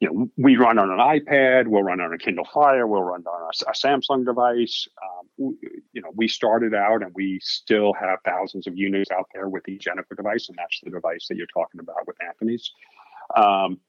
you 0.00 0.08
know, 0.08 0.30
we 0.36 0.56
run 0.56 0.78
on 0.78 0.90
an 0.90 0.98
iPad, 0.98 1.66
we'll 1.66 1.82
run 1.82 2.00
on 2.00 2.12
a 2.12 2.18
Kindle 2.18 2.46
Fire, 2.52 2.86
we'll 2.86 3.02
run 3.02 3.24
on 3.26 3.42
a, 3.42 3.70
a 3.70 3.72
Samsung 3.72 4.24
device. 4.24 4.86
Um, 5.02 5.28
we, 5.36 5.68
you 5.92 6.02
know, 6.02 6.10
we 6.14 6.28
started 6.28 6.72
out 6.72 7.02
and 7.02 7.10
we 7.14 7.40
still 7.42 7.92
have 7.94 8.20
thousands 8.24 8.68
of 8.68 8.76
units 8.76 9.10
out 9.10 9.26
there 9.34 9.48
with 9.48 9.64
the 9.64 9.76
Ingenico 9.76 10.16
device, 10.16 10.48
and 10.48 10.56
that's 10.56 10.80
the 10.82 10.90
device 10.90 11.26
that 11.28 11.36
you're 11.36 11.48
talking 11.48 11.80
about 11.80 12.06
with 12.06 12.16
Anthony's. 12.24 12.70
Um, 13.36 13.80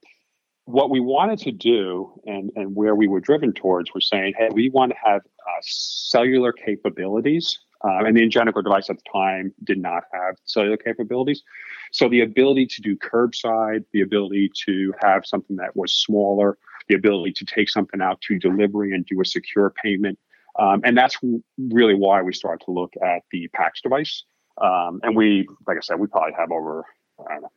what 0.65 0.89
we 0.89 0.99
wanted 0.99 1.39
to 1.39 1.51
do 1.51 2.11
and, 2.25 2.51
and 2.55 2.75
where 2.75 2.95
we 2.95 3.07
were 3.07 3.19
driven 3.19 3.53
towards 3.53 3.93
was 3.93 4.07
saying, 4.07 4.33
hey, 4.37 4.49
we 4.51 4.69
want 4.69 4.91
to 4.91 4.97
have 5.03 5.21
uh, 5.21 5.61
cellular 5.61 6.51
capabilities. 6.51 7.59
Um, 7.81 8.05
and 8.05 8.17
the 8.17 8.21
Ingenico 8.21 8.63
device 8.63 8.89
at 8.89 8.97
the 8.97 9.09
time 9.11 9.53
did 9.63 9.77
not 9.77 10.03
have 10.11 10.35
cellular 10.43 10.77
capabilities. 10.77 11.43
So 11.91 12.09
the 12.09 12.21
ability 12.21 12.67
to 12.67 12.81
do 12.81 12.97
curbside, 12.97 13.85
the 13.93 14.01
ability 14.01 14.51
to 14.65 14.93
have 15.01 15.25
something 15.25 15.55
that 15.57 15.75
was 15.75 15.93
smaller, 15.93 16.57
the 16.89 16.95
ability 16.95 17.33
to 17.33 17.45
take 17.45 17.69
something 17.69 18.01
out 18.01 18.19
to 18.21 18.37
delivery 18.37 18.93
and 18.93 19.05
do 19.05 19.21
a 19.21 19.25
secure 19.25 19.69
payment. 19.81 20.19
Um, 20.57 20.81
and 20.83 20.97
that's 20.97 21.17
really 21.57 21.95
why 21.95 22.21
we 22.21 22.33
started 22.33 22.65
to 22.65 22.71
look 22.71 22.93
at 23.01 23.21
the 23.31 23.47
PAX 23.49 23.81
device. 23.81 24.23
Um, 24.61 24.99
and 25.03 25.15
we, 25.15 25.47
like 25.65 25.77
I 25.77 25.81
said, 25.81 25.99
we 25.99 26.07
probably 26.07 26.33
have 26.37 26.51
over, 26.51 26.83
I 27.29 27.33
don't 27.33 27.43
know, 27.43 27.51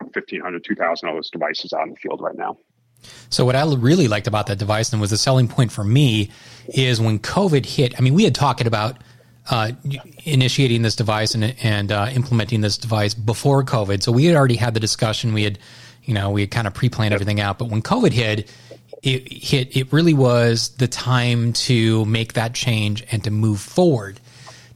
1,500, 0.00 0.62
2,000 0.62 1.08
of 1.08 1.14
those 1.16 1.30
devices 1.30 1.72
out 1.72 1.82
in 1.82 1.90
the 1.90 1.96
field 1.96 2.20
right 2.20 2.36
now. 2.36 2.58
So 3.28 3.44
what 3.44 3.56
I 3.56 3.64
really 3.74 4.06
liked 4.06 4.26
about 4.26 4.46
that 4.46 4.58
device 4.58 4.92
and 4.92 5.00
was 5.00 5.12
a 5.12 5.18
selling 5.18 5.48
point 5.48 5.72
for 5.72 5.84
me 5.84 6.30
is 6.68 7.00
when 7.00 7.18
COVID 7.18 7.66
hit. 7.66 7.98
I 7.98 8.02
mean, 8.02 8.14
we 8.14 8.24
had 8.24 8.34
talked 8.34 8.64
about 8.64 8.98
uh, 9.50 9.72
initiating 10.24 10.82
this 10.82 10.96
device 10.96 11.34
and, 11.34 11.54
and 11.62 11.92
uh, 11.92 12.08
implementing 12.12 12.60
this 12.60 12.78
device 12.78 13.14
before 13.14 13.62
COVID. 13.62 14.02
So 14.02 14.12
we 14.12 14.24
had 14.24 14.36
already 14.36 14.56
had 14.56 14.74
the 14.74 14.80
discussion. 14.80 15.34
We 15.34 15.44
had, 15.44 15.58
you 16.04 16.14
know, 16.14 16.30
we 16.30 16.42
had 16.42 16.50
kind 16.50 16.66
of 16.66 16.74
pre-planned 16.74 17.12
everything 17.12 17.40
out. 17.40 17.58
But 17.58 17.68
when 17.68 17.82
COVID 17.82 18.12
hit, 18.12 18.50
it 19.02 19.30
hit. 19.30 19.76
It 19.76 19.92
really 19.92 20.14
was 20.14 20.70
the 20.76 20.88
time 20.88 21.52
to 21.52 22.04
make 22.06 22.32
that 22.34 22.54
change 22.54 23.04
and 23.10 23.22
to 23.24 23.30
move 23.30 23.60
forward. 23.60 24.18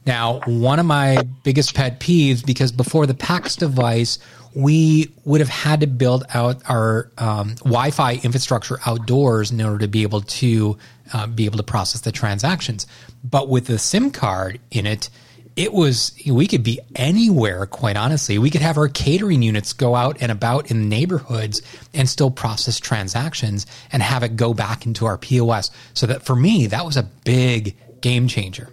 Now, 0.05 0.39
one 0.45 0.79
of 0.79 0.85
my 0.85 1.23
biggest 1.43 1.75
pet 1.75 1.99
peeves 1.99 2.45
because 2.45 2.71
before 2.71 3.05
the 3.05 3.13
PAX 3.13 3.55
device, 3.55 4.19
we 4.55 5.11
would 5.25 5.41
have 5.41 5.49
had 5.49 5.81
to 5.81 5.87
build 5.87 6.25
out 6.33 6.61
our 6.69 7.11
um, 7.17 7.55
Wi-Fi 7.55 8.15
infrastructure 8.23 8.79
outdoors 8.85 9.51
in 9.51 9.61
order 9.61 9.79
to 9.79 9.87
be 9.87 10.03
able 10.03 10.21
to 10.21 10.77
uh, 11.13 11.27
be 11.27 11.45
able 11.45 11.57
to 11.57 11.63
process 11.63 12.01
the 12.01 12.11
transactions. 12.11 12.87
But 13.23 13.49
with 13.49 13.67
the 13.67 13.77
SIM 13.77 14.11
card 14.11 14.59
in 14.71 14.85
it, 14.85 15.09
it 15.55 15.73
was 15.73 16.13
we 16.25 16.47
could 16.47 16.63
be 16.63 16.79
anywhere. 16.95 17.65
Quite 17.65 17.97
honestly, 17.97 18.37
we 18.37 18.49
could 18.49 18.61
have 18.61 18.77
our 18.77 18.87
catering 18.87 19.41
units 19.41 19.73
go 19.73 19.93
out 19.93 20.21
and 20.21 20.31
about 20.31 20.71
in 20.71 20.87
neighborhoods 20.87 21.61
and 21.93 22.07
still 22.07 22.31
process 22.31 22.79
transactions 22.79 23.65
and 23.91 24.01
have 24.01 24.23
it 24.23 24.37
go 24.37 24.53
back 24.53 24.85
into 24.85 25.05
our 25.05 25.17
POS. 25.17 25.69
So 25.93 26.07
that 26.07 26.23
for 26.23 26.35
me, 26.35 26.67
that 26.67 26.85
was 26.85 26.95
a 26.95 27.03
big 27.03 27.75
game 27.99 28.29
changer. 28.29 28.69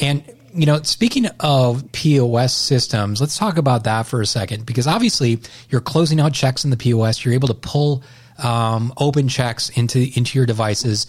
And 0.00 0.24
you 0.52 0.66
know, 0.66 0.82
speaking 0.82 1.26
of 1.40 1.90
POS 1.92 2.52
systems, 2.52 3.20
let's 3.20 3.36
talk 3.36 3.56
about 3.56 3.84
that 3.84 4.06
for 4.06 4.20
a 4.20 4.26
second 4.26 4.66
because 4.66 4.86
obviously 4.86 5.40
you're 5.68 5.80
closing 5.80 6.20
out 6.20 6.32
checks 6.32 6.64
in 6.64 6.70
the 6.70 6.76
POS. 6.76 7.24
You're 7.24 7.34
able 7.34 7.48
to 7.48 7.54
pull 7.54 8.02
um, 8.42 8.92
open 8.96 9.28
checks 9.28 9.68
into 9.70 10.00
into 10.16 10.38
your 10.38 10.46
devices. 10.46 11.06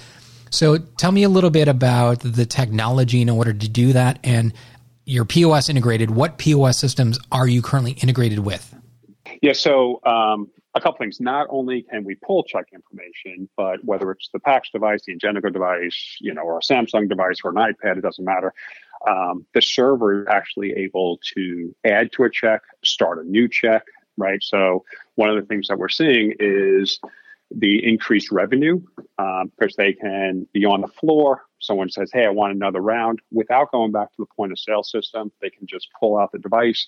So 0.56 0.78
tell 0.78 1.12
me 1.12 1.24
a 1.24 1.30
little 1.30 1.50
bit 1.50 1.68
about 1.68 2.20
the 2.20 2.46
technology 2.46 3.22
in 3.22 3.30
order 3.30 3.54
to 3.54 3.70
do 3.70 3.94
that 3.94 4.20
and 4.24 4.54
your 5.06 5.26
POS 5.26 5.70
integrated. 5.70 6.12
What 6.12 6.38
POS 6.38 6.80
systems 6.80 7.20
are 7.32 7.48
you 7.48 7.62
currently 7.62 7.92
integrated 7.94 8.40
with? 8.40 8.74
Yeah, 9.42 9.54
so 9.54 10.02
um, 10.06 10.50
a 10.74 10.82
couple 10.82 10.98
things. 10.98 11.20
Not 11.20 11.48
only 11.50 11.84
can 11.84 12.04
we 12.04 12.16
pull 12.16 12.44
check 12.44 12.66
information, 12.74 13.50
but 13.56 13.84
whether 13.84 14.10
it's 14.12 14.30
the 14.34 14.40
PAX 14.40 14.70
device, 14.72 15.04
the 15.06 15.16
Ingenico 15.16 15.52
device, 15.52 16.18
you 16.20 16.34
know, 16.34 16.42
or 16.42 16.58
a 16.58 16.62
Samsung 16.62 17.08
device 17.10 17.38
or 17.44 17.52
an 17.52 17.58
iPad, 17.58 17.98
it 17.98 18.02
doesn't 18.02 18.26
matter 18.26 18.54
um, 19.08 19.46
the 19.54 19.62
server 19.62 20.22
is 20.22 20.28
actually 20.30 20.72
able 20.74 21.20
to 21.36 21.76
add 21.86 22.12
to 22.14 22.24
a 22.24 22.30
check, 22.30 22.62
start 22.84 23.20
a 23.20 23.24
new 23.24 23.48
check, 23.48 23.84
right? 24.18 24.42
So 24.42 24.84
one 25.16 25.30
of 25.30 25.36
the 25.36 25.48
things 25.48 25.68
that 25.68 25.78
we're 25.78 25.90
seeing 25.90 26.34
is 26.40 27.00
the 27.56 27.88
increased 27.88 28.32
revenue 28.32 28.82
um, 29.18 29.52
because 29.58 29.76
they 29.76 29.94
can 29.94 30.48
be 30.54 30.66
on 30.66 30.82
the 30.82 30.88
floor. 30.88 31.44
Someone 31.60 31.90
says, 31.90 32.12
"Hey, 32.14 32.26
I 32.26 32.30
want 32.30 32.54
another 32.54 32.82
round," 32.82 33.20
without 33.32 33.72
going 33.72 33.92
back 33.92 34.10
to 34.12 34.18
the 34.20 34.36
point 34.36 34.52
of 34.52 34.60
sale 34.60 34.84
system. 34.84 35.32
They 35.42 35.50
can 35.50 35.66
just 35.68 35.88
pull 36.00 36.18
out 36.18 36.32
the 36.32 36.40
device, 36.40 36.88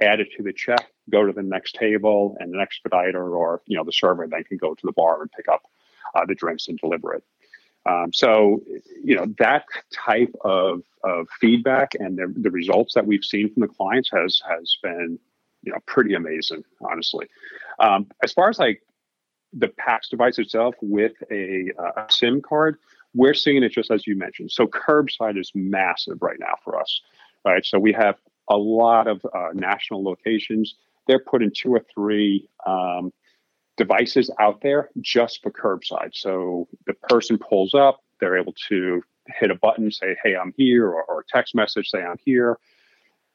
add 0.00 0.20
it 0.20 0.28
to 0.36 0.42
the 0.42 0.52
check, 0.52 0.86
go 1.10 1.26
to 1.26 1.32
the 1.32 1.42
next 1.42 1.74
table, 1.76 2.36
and 2.40 2.54
an 2.54 2.60
expediter 2.60 3.36
or 3.36 3.62
you 3.66 3.76
know 3.76 3.84
the 3.84 3.92
server 3.92 4.26
then 4.26 4.44
can 4.44 4.58
go 4.58 4.74
to 4.74 4.86
the 4.86 4.92
bar 4.92 5.22
and 5.22 5.32
pick 5.32 5.48
up 5.48 5.62
uh, 6.14 6.24
the 6.26 6.34
drinks 6.34 6.68
and 6.68 6.78
deliver 6.78 7.14
it. 7.14 7.24
Um, 7.86 8.12
so, 8.12 8.62
you 9.02 9.14
know, 9.14 9.26
that 9.38 9.64
type 9.92 10.34
of, 10.42 10.82
of 11.04 11.28
feedback 11.40 11.94
and 11.94 12.18
the, 12.18 12.32
the 12.36 12.50
results 12.50 12.94
that 12.94 13.06
we've 13.06 13.24
seen 13.24 13.52
from 13.52 13.60
the 13.60 13.68
clients 13.68 14.10
has 14.10 14.42
has 14.48 14.76
been, 14.82 15.18
you 15.62 15.72
know, 15.72 15.78
pretty 15.86 16.14
amazing, 16.14 16.64
honestly. 16.80 17.26
Um, 17.78 18.08
as 18.24 18.32
far 18.32 18.48
as 18.48 18.58
like 18.58 18.82
the 19.56 19.68
PAX 19.68 20.08
device 20.08 20.38
itself 20.38 20.74
with 20.80 21.12
a, 21.30 21.70
a 21.78 22.06
SIM 22.10 22.42
card, 22.42 22.78
we're 23.14 23.34
seeing 23.34 23.62
it 23.62 23.72
just 23.72 23.90
as 23.90 24.06
you 24.06 24.16
mentioned. 24.16 24.50
So, 24.50 24.66
curbside 24.66 25.38
is 25.38 25.50
massive 25.54 26.18
right 26.20 26.38
now 26.38 26.54
for 26.62 26.78
us, 26.78 27.00
right? 27.44 27.64
So, 27.64 27.78
we 27.78 27.92
have 27.92 28.16
a 28.48 28.56
lot 28.56 29.06
of 29.06 29.24
uh, 29.34 29.48
national 29.54 30.04
locations. 30.04 30.74
They're 31.06 31.20
putting 31.20 31.50
two 31.54 31.72
or 31.72 31.84
three 31.94 32.48
um, 32.66 33.12
devices 33.76 34.30
out 34.38 34.60
there 34.62 34.90
just 35.00 35.42
for 35.42 35.50
curbside. 35.50 36.10
So 36.12 36.68
the 36.86 36.94
person 36.94 37.38
pulls 37.38 37.74
up, 37.74 38.00
they're 38.20 38.38
able 38.38 38.54
to 38.68 39.02
hit 39.26 39.50
a 39.50 39.54
button, 39.54 39.90
say, 39.90 40.16
hey, 40.22 40.36
I'm 40.36 40.54
here, 40.56 40.86
or, 40.86 41.02
or 41.04 41.24
text 41.28 41.54
message, 41.54 41.90
say, 41.90 42.02
I'm 42.02 42.18
here. 42.24 42.58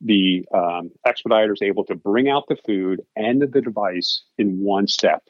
The 0.02 0.46
um, 0.54 0.92
expediter 1.06 1.54
is 1.54 1.62
able 1.62 1.86
to 1.86 1.96
bring 1.96 2.28
out 2.28 2.48
the 2.48 2.56
food 2.56 3.02
and 3.16 3.42
the 3.42 3.62
device 3.62 4.24
in 4.38 4.64
one 4.64 4.88
step. 4.88 5.24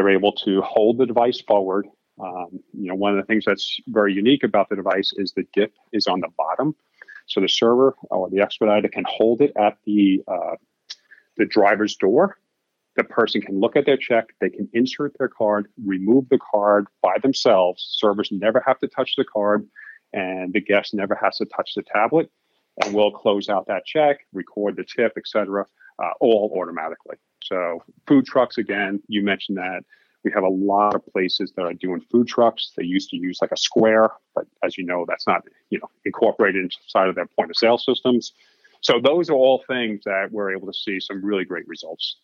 They're 0.00 0.16
able 0.16 0.32
to 0.32 0.62
hold 0.62 0.96
the 0.96 1.04
device 1.04 1.42
forward. 1.42 1.86
Um, 2.18 2.60
you 2.72 2.88
know, 2.88 2.94
one 2.94 3.12
of 3.12 3.18
the 3.18 3.26
things 3.26 3.44
that's 3.44 3.78
very 3.88 4.14
unique 4.14 4.44
about 4.44 4.70
the 4.70 4.76
device 4.76 5.12
is 5.16 5.32
the 5.32 5.44
dip 5.52 5.74
is 5.92 6.06
on 6.06 6.20
the 6.20 6.28
bottom. 6.38 6.74
So 7.26 7.42
the 7.42 7.48
server 7.48 7.94
or 8.10 8.30
the 8.30 8.40
expediter 8.40 8.88
can 8.88 9.04
hold 9.06 9.42
it 9.42 9.52
at 9.56 9.76
the 9.84 10.22
uh, 10.26 10.56
the 11.36 11.44
driver's 11.44 11.96
door 11.96 12.38
the 12.96 13.04
person 13.04 13.40
can 13.40 13.60
look 13.60 13.76
at 13.76 13.86
their 13.86 13.96
check, 13.96 14.28
they 14.40 14.50
can 14.50 14.68
insert 14.72 15.16
their 15.18 15.28
card, 15.28 15.68
remove 15.84 16.28
the 16.28 16.38
card 16.38 16.86
by 17.02 17.16
themselves. 17.22 17.86
Servers 17.98 18.30
never 18.32 18.62
have 18.66 18.78
to 18.80 18.88
touch 18.88 19.14
the 19.16 19.24
card, 19.24 19.66
and 20.12 20.52
the 20.52 20.60
guest 20.60 20.92
never 20.94 21.14
has 21.14 21.36
to 21.38 21.44
touch 21.46 21.74
the 21.74 21.82
tablet. 21.82 22.30
And 22.82 22.94
we'll 22.94 23.12
close 23.12 23.48
out 23.48 23.66
that 23.68 23.84
check, 23.84 24.26
record 24.32 24.76
the 24.76 24.84
tip, 24.84 25.12
etc., 25.16 25.66
uh, 26.02 26.10
all 26.20 26.56
automatically. 26.58 27.16
So 27.42 27.82
food 28.06 28.26
trucks, 28.26 28.58
again, 28.58 29.02
you 29.08 29.22
mentioned 29.22 29.58
that 29.58 29.82
We 30.24 30.30
have 30.32 30.44
a 30.44 30.48
lot 30.48 30.94
of 30.94 31.04
places 31.06 31.52
that 31.56 31.62
are 31.62 31.72
doing 31.72 32.00
food 32.12 32.28
trucks. 32.28 32.72
They 32.76 32.84
used 32.84 33.10
to 33.10 33.16
use 33.16 33.38
like 33.40 33.52
a 33.52 33.56
square, 33.56 34.10
but 34.34 34.46
as 34.62 34.76
you 34.76 34.84
know, 34.84 35.06
that's 35.08 35.26
not 35.26 35.42
you 35.70 35.78
know 35.78 35.88
incorporated 36.04 36.64
inside 36.64 37.08
of 37.08 37.14
their 37.14 37.26
point 37.26 37.50
of 37.50 37.56
sale 37.56 37.78
systems. 37.78 38.32
So 38.82 39.00
those 39.02 39.30
are 39.30 39.34
all 39.34 39.62
things 39.66 40.02
that 40.04 40.28
we're 40.30 40.54
able 40.54 40.66
to 40.66 40.74
see 40.74 41.00
some 41.00 41.24
really 41.24 41.44
great 41.44 41.66
results. 41.68 42.16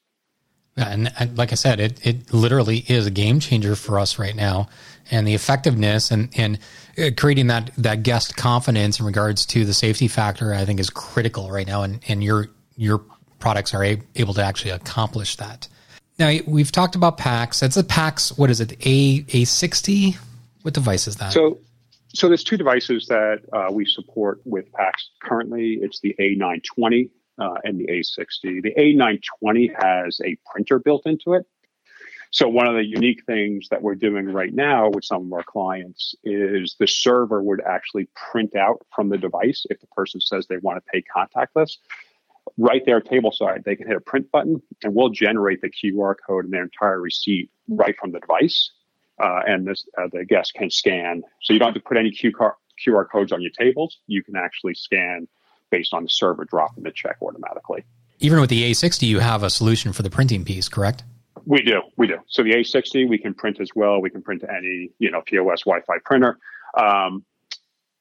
And, 0.79 1.11
and 1.19 1.39
like 1.39 1.53
I 1.53 1.55
said, 1.55 1.81
it, 1.81 2.07
it 2.07 2.35
literally 2.35 2.79
is 2.87 3.07
a 3.07 3.11
game 3.11 3.41
changer 3.41 3.75
for 3.77 3.99
us 3.99 4.19
right 4.19 4.37
now. 4.37 4.69
And 5.11 5.27
the 5.27 5.35
effectiveness 5.35 6.11
and, 6.11 6.29
and 6.37 6.59
uh, 6.99 7.11
creating 7.17 7.47
that, 7.47 7.71
that 7.79 8.03
guest 8.03 8.37
confidence 8.37 9.01
in 9.01 9.07
regards 9.07 9.47
to 9.47 9.65
the 9.65 9.73
safety 9.73 10.07
factor, 10.07 10.53
I 10.53 10.67
think 10.67 10.79
is 10.79 10.91
critical 10.91 11.51
right 11.51 11.67
now. 11.67 11.83
And, 11.83 12.01
and 12.09 12.23
your, 12.23 12.49
your 12.77 13.03
products 13.39 13.75
are 13.75 13.85
a, 13.85 14.01
able 14.15 14.35
to 14.35 14.43
actually 14.43 14.73
accomplish 14.73 15.37
that. 15.37 15.69
Now 16.19 16.35
we've 16.47 16.73
talked 16.73 16.97
about 16.97 17.19
PAX. 17.19 17.61
That's 17.61 17.77
a 17.77 17.85
PAX. 17.85 18.37
What 18.37 18.51
is 18.51 18.61
it? 18.61 18.73
A 18.87 19.23
A60. 19.23 20.17
What 20.63 20.75
device 20.75 21.07
is 21.07 21.17
that? 21.17 21.33
So, 21.33 21.59
so 22.15 22.29
there's 22.29 22.45
two 22.45 22.57
devices 22.57 23.07
that 23.07 23.43
uh, 23.53 23.73
we 23.73 23.85
support 23.85 24.41
with 24.45 24.73
PAX 24.73 25.11
currently. 25.23 25.79
It's 25.81 26.01
the 26.01 26.15
A920 26.19 27.11
uh, 27.39 27.55
and 27.65 27.79
the 27.79 27.87
A60. 27.87 28.63
The 28.63 28.75
A920 28.79 29.71
has 29.83 30.21
a 30.25 30.37
printer 30.51 30.79
built 30.79 31.07
into 31.07 31.35
it. 31.35 31.47
So 32.31 32.49
one 32.49 32.67
of 32.67 32.75
the 32.75 32.85
unique 32.85 33.25
things 33.25 33.69
that 33.71 33.83
we're 33.83 33.95
doing 33.95 34.27
right 34.27 34.53
now 34.53 34.91
with 34.91 35.05
some 35.05 35.27
of 35.27 35.33
our 35.33 35.45
clients 35.45 36.15
is 36.25 36.77
the 36.79 36.87
server 36.87 37.43
would 37.43 37.61
actually 37.61 38.09
print 38.15 38.57
out 38.57 38.85
from 38.95 39.09
the 39.09 39.17
device 39.17 39.65
if 39.71 39.81
the 39.81 39.87
person 39.89 40.21
says 40.21 40.47
they 40.47 40.59
want 40.59 40.83
to 40.85 40.91
pay 40.93 41.03
contactless 41.03 41.77
right 42.57 42.83
there 42.87 43.01
table 43.01 43.33
side, 43.33 43.63
they 43.65 43.77
can 43.77 43.87
hit 43.87 43.97
a 43.97 44.01
print 44.01 44.31
button 44.31 44.63
and 44.83 44.95
we'll 44.95 45.11
generate 45.11 45.61
the 45.61 45.71
QR 45.71 46.15
code 46.27 46.45
and 46.45 46.53
their 46.53 46.63
entire 46.63 47.01
receipt 47.01 47.51
right 47.69 47.97
from 47.99 48.13
the 48.13 48.21
device. 48.21 48.71
Uh, 49.23 49.41
and 49.47 49.67
this, 49.67 49.87
uh, 49.99 50.09
the 50.13 50.25
guest 50.25 50.55
can 50.55 50.71
scan. 50.71 51.23
So 51.43 51.53
you 51.53 51.59
don't 51.59 51.69
have 51.69 51.75
to 51.75 51.81
put 51.81 51.97
any 51.97 52.11
QR, 52.11 52.53
QR 52.87 53.09
codes 53.11 53.33
on 53.33 53.41
your 53.41 53.51
tables. 53.51 53.99
You 54.07 54.23
can 54.23 54.37
actually 54.37 54.75
scan 54.75 55.27
based 55.71 55.95
on 55.95 56.03
the 56.03 56.09
server 56.09 56.45
dropping 56.45 56.85
the 56.85 56.93
check 56.93 57.17
automatically. 57.23 57.85
Even 58.19 58.41
with 58.41 58.51
the 58.51 58.71
A60, 58.71 59.03
you 59.03 59.21
have 59.21 59.43
a 59.43 59.51
solution 59.51 59.93
for 59.93 60.03
the 60.03 60.11
printing 60.11 60.45
piece, 60.45 60.69
correct? 60.69 61.05
We 61.45 61.63
do, 61.63 61.83
we 61.97 62.07
do. 62.07 62.19
So 62.29 62.43
the 62.43 62.53
A60, 62.53 63.09
we 63.09 63.19
can 63.19 63.35
print 63.35 63.61
as 63.61 63.71
well. 63.75 64.01
We 64.01 64.11
can 64.11 64.23
print 64.23 64.43
to 64.43 64.53
any, 64.53 64.91
you 64.99 65.11
know, 65.11 65.23
POS 65.23 65.63
Wi-Fi 65.63 65.99
printer. 66.05 66.39
Um, 66.77 67.25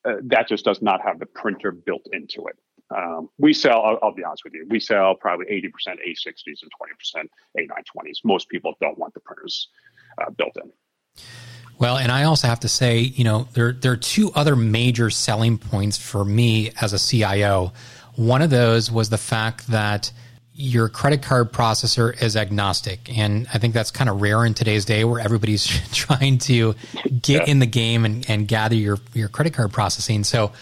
uh, 0.04 0.16
that 0.24 0.48
just 0.48 0.66
does 0.66 0.82
not 0.82 1.02
have 1.02 1.20
the 1.20 1.26
printer 1.26 1.72
built 1.72 2.08
into 2.12 2.48
it. 2.48 2.58
Um, 2.96 3.30
we 3.38 3.54
sell, 3.54 3.82
I'll, 3.82 4.00
I'll, 4.04 4.14
be 4.14 4.24
honest 4.24 4.44
with 4.44 4.54
you, 4.54 4.66
we 4.70 4.80
sell 4.80 5.16
probably 5.16 5.48
80% 5.48 5.96
A60s 6.08 6.62
and 6.62 6.72
20% 7.16 7.28
A920s. 7.58 8.18
Most 8.24 8.48
people 8.50 8.76
don't 8.80 8.98
want 8.98 9.14
the 9.14 9.20
printers 9.22 9.70
uh, 10.20 10.30
built 10.30 10.56
in. 10.64 10.72
Well, 11.78 11.98
and 11.98 12.12
I 12.12 12.24
also 12.24 12.48
have 12.48 12.62
to 12.62 12.70
say, 12.70 13.00
you 13.00 13.24
know, 13.24 13.48
there, 13.54 13.74
there 13.74 13.92
are 13.92 13.98
two 13.98 14.32
other 14.34 14.56
major 14.56 15.10
selling 15.10 15.58
points 15.58 15.98
for 15.98 16.24
me 16.24 16.72
as 16.80 16.94
a 16.94 17.00
CIO. 17.00 17.74
One 18.16 18.42
of 18.42 18.50
those 18.50 18.92
was 18.92 19.10
the 19.10 19.18
fact 19.18 19.68
that 19.68 20.12
your 20.54 20.88
credit 20.88 21.22
card 21.22 21.52
processor 21.52 22.22
is 22.22 22.38
agnostic. 22.38 23.18
And 23.18 23.46
I 23.54 23.58
think 23.58 23.74
that's 23.74 23.92
kind 23.92 24.10
of 24.10 24.22
rare 24.22 24.46
in 24.46 24.54
today's 24.54 24.86
day 24.86 25.04
where 25.04 25.20
everybody's 25.20 25.66
trying 25.94 26.38
to 26.40 26.76
get 27.22 27.46
yeah. 27.48 27.52
in 27.52 27.60
the 27.60 27.66
game 27.66 28.06
and, 28.06 28.28
and 28.30 28.48
gather 28.48 28.76
your, 28.76 28.98
your 29.14 29.28
credit 29.28 29.54
card 29.54 29.74
processing. 29.74 30.24
So 30.24 30.54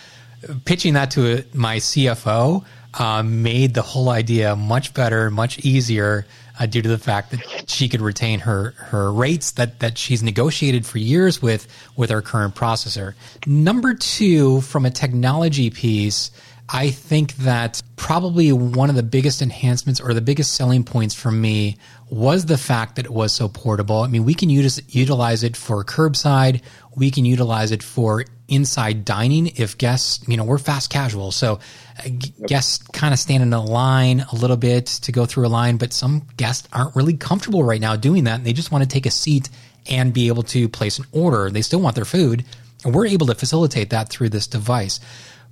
pitching 0.65 0.93
that 0.93 1.11
to 1.11 1.43
my 1.53 1.77
CFO 1.77 2.63
uh, 2.93 3.23
made 3.23 3.73
the 3.73 3.81
whole 3.81 4.09
idea 4.09 4.55
much 4.55 4.93
better, 4.93 5.31
much 5.31 5.59
easier 5.59 6.25
uh, 6.59 6.65
due 6.65 6.81
to 6.81 6.89
the 6.89 6.97
fact 6.97 7.31
that 7.31 7.69
she 7.69 7.89
could 7.89 8.01
retain 8.01 8.39
her 8.39 8.71
her 8.77 9.11
rates 9.11 9.51
that 9.51 9.79
that 9.79 9.97
she's 9.97 10.21
negotiated 10.21 10.85
for 10.85 10.99
years 10.99 11.41
with 11.41 11.67
with 11.95 12.11
our 12.11 12.21
current 12.21 12.55
processor. 12.55 13.13
Number 13.45 13.93
two, 13.93 14.61
from 14.61 14.85
a 14.85 14.91
technology 14.91 15.69
piece. 15.69 16.31
I 16.69 16.91
think 16.91 17.35
that 17.37 17.83
probably 17.97 18.53
one 18.53 18.89
of 18.89 18.95
the 18.95 19.03
biggest 19.03 19.41
enhancements 19.41 19.99
or 19.99 20.13
the 20.13 20.21
biggest 20.21 20.53
selling 20.53 20.85
points 20.85 21.13
for 21.13 21.29
me 21.29 21.77
was 22.09 22.45
the 22.45 22.57
fact 22.57 22.95
that 22.95 23.05
it 23.05 23.11
was 23.11 23.33
so 23.33 23.49
portable. 23.49 24.01
I 24.01 24.07
mean, 24.07 24.23
we 24.23 24.33
can 24.33 24.49
use, 24.49 24.81
utilize 24.87 25.43
it 25.43 25.57
for 25.57 25.83
curbside. 25.83 26.61
We 26.95 27.11
can 27.11 27.25
utilize 27.25 27.71
it 27.71 27.83
for 27.83 28.23
inside 28.53 29.05
dining 29.05 29.47
if 29.55 29.77
guests, 29.77 30.27
you 30.27 30.37
know, 30.37 30.43
we're 30.43 30.57
fast 30.57 30.89
casual. 30.89 31.31
So 31.31 31.59
uh, 31.99 32.09
guests 32.47 32.85
kind 32.89 33.13
of 33.13 33.19
stand 33.19 33.43
in 33.43 33.53
a 33.53 33.63
line 33.63 34.25
a 34.31 34.35
little 34.35 34.57
bit 34.57 34.85
to 34.85 35.11
go 35.11 35.25
through 35.25 35.47
a 35.47 35.49
line, 35.49 35.77
but 35.77 35.93
some 35.93 36.27
guests 36.37 36.67
aren't 36.71 36.95
really 36.95 37.15
comfortable 37.15 37.63
right 37.63 37.81
now 37.81 37.95
doing 37.95 38.25
that. 38.25 38.35
And 38.35 38.45
they 38.45 38.53
just 38.53 38.71
want 38.71 38.83
to 38.83 38.89
take 38.89 39.05
a 39.05 39.11
seat 39.11 39.49
and 39.89 40.13
be 40.13 40.27
able 40.27 40.43
to 40.43 40.69
place 40.69 40.99
an 40.99 41.05
order. 41.11 41.49
They 41.49 41.61
still 41.61 41.81
want 41.81 41.95
their 41.95 42.05
food. 42.05 42.45
And 42.85 42.93
we're 42.93 43.07
able 43.07 43.27
to 43.27 43.35
facilitate 43.35 43.89
that 43.91 44.09
through 44.09 44.29
this 44.29 44.47
device. 44.47 44.99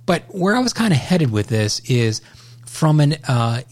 But 0.04 0.24
where 0.28 0.54
I 0.54 0.60
was 0.60 0.72
kind 0.72 0.92
of 0.92 0.98
headed 0.98 1.30
with 1.30 1.48
this 1.48 1.80
is 1.80 2.20
from 2.66 3.00
an 3.00 3.14
uh, 3.28 3.62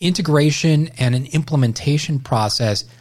integration 0.00 0.88
and 0.98 1.14
an 1.14 1.26
implementation 1.26 2.18
process– 2.20 2.84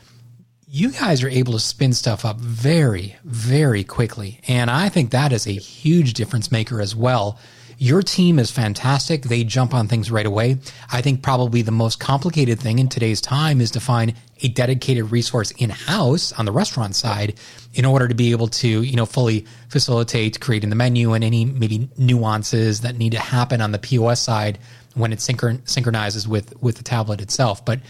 you 0.74 0.90
guys 0.90 1.22
are 1.22 1.28
able 1.28 1.52
to 1.52 1.60
spin 1.60 1.92
stuff 1.92 2.24
up 2.24 2.38
very, 2.38 3.18
very 3.26 3.84
quickly. 3.84 4.40
And 4.48 4.72
I 4.72 4.88
think 4.88 5.12
that 5.12 5.34
is 5.34 5.46
a 5.46 5.52
huge 5.52 6.14
difference 6.14 6.50
maker 6.50 6.80
as 6.80 6.96
well. 6.96 7.38
Your 7.78 8.02
team 8.02 8.40
is 8.40 8.52
fantastic. 8.52 9.24
They 9.24 9.44
jump 9.44 9.74
on 9.74 9.90
things 9.90 10.10
right 10.10 10.26
away. 10.26 10.60
I 10.90 11.02
think 11.02 11.24
probably 11.24 11.62
the 11.62 11.74
most 11.74 12.00
complicated 12.00 12.58
thing 12.58 12.80
in 12.80 12.88
today's 12.88 13.20
time 13.20 13.60
is 13.60 13.72
to 13.72 13.82
find 13.82 14.14
a 14.44 14.48
dedicated 14.48 15.12
resource 15.12 15.52
in 15.52 15.72
house 15.72 16.32
on 16.32 16.46
the 16.46 16.54
restaurant 16.54 16.96
side 16.96 17.34
in 17.74 17.84
order 17.84 18.08
to 18.08 18.16
be 18.16 18.32
able 18.32 18.48
to, 18.48 18.82
you 18.82 18.96
know, 18.96 19.06
fully 19.06 19.46
facilitate 19.68 20.40
creating 20.40 20.70
the 20.70 20.76
menu 20.78 21.12
and 21.12 21.24
any 21.26 21.44
maybe 21.44 21.90
nuances 21.98 22.80
that 22.82 22.98
need 22.98 23.12
to 23.12 23.20
happen 23.20 23.60
on 23.60 23.74
the 23.74 23.80
POS 23.80 24.22
side 24.22 24.58
when 24.94 25.12
it 25.12 25.20
synchron- 25.20 25.68
synchronizes 25.68 26.30
with, 26.30 26.62
with 26.62 26.78
the 26.78 26.84
tablet 26.84 27.20
itself. 27.20 27.66
But 27.66 27.82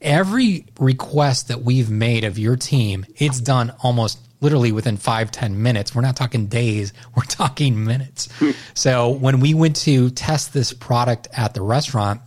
every 0.00 0.66
request 0.78 1.48
that 1.48 1.62
we've 1.62 1.90
made 1.90 2.24
of 2.24 2.38
your 2.38 2.56
team, 2.56 3.06
it's 3.16 3.40
done 3.40 3.72
almost 3.82 4.18
literally 4.40 4.72
within 4.72 4.96
five 4.96 5.30
ten 5.30 5.62
minutes. 5.62 5.94
We're 5.94 6.02
not 6.02 6.16
talking 6.16 6.46
days, 6.46 6.92
we're 7.16 7.24
talking 7.24 7.84
minutes. 7.84 8.28
so 8.74 9.10
when 9.10 9.40
we 9.40 9.54
went 9.54 9.76
to 9.76 10.10
test 10.10 10.52
this 10.52 10.72
product 10.72 11.28
at 11.32 11.54
the 11.54 11.62
restaurant, 11.62 12.20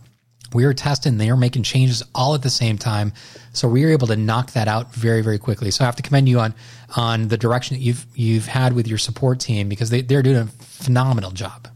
we 0.52 0.64
were 0.64 0.74
testing, 0.74 1.18
they 1.18 1.30
were 1.30 1.36
making 1.36 1.64
changes 1.64 2.02
all 2.14 2.34
at 2.34 2.42
the 2.42 2.50
same 2.50 2.78
time. 2.78 3.12
So 3.52 3.66
we 3.68 3.84
were 3.84 3.90
able 3.90 4.06
to 4.06 4.16
knock 4.16 4.52
that 4.52 4.68
out 4.68 4.94
very, 4.94 5.20
very 5.20 5.38
quickly. 5.38 5.72
So 5.72 5.84
I 5.84 5.86
have 5.86 5.96
to 5.96 6.02
commend 6.02 6.28
you 6.28 6.40
on 6.40 6.54
on 6.96 7.28
the 7.28 7.36
direction 7.36 7.76
that 7.76 7.82
you've 7.82 8.06
you've 8.14 8.46
had 8.46 8.72
with 8.72 8.86
your 8.86 8.98
support 8.98 9.40
team 9.40 9.68
because 9.68 9.90
they, 9.90 10.00
they're 10.00 10.22
doing 10.22 10.36
a 10.36 10.46
phenomenal 10.46 11.32
job. 11.32 11.68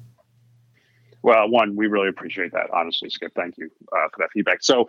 Well, 1.23 1.49
one, 1.49 1.77
we 1.77 1.89
really 1.89 2.09
appreciate 2.09 2.53
that, 2.53 2.71
honestly, 2.73 3.11
Skip. 3.11 3.35
Thank 3.35 3.59
you 3.59 3.71
uh, 3.93 4.09
for 4.15 4.19
that 4.21 4.31
feedback. 4.33 4.63
So, 4.63 4.87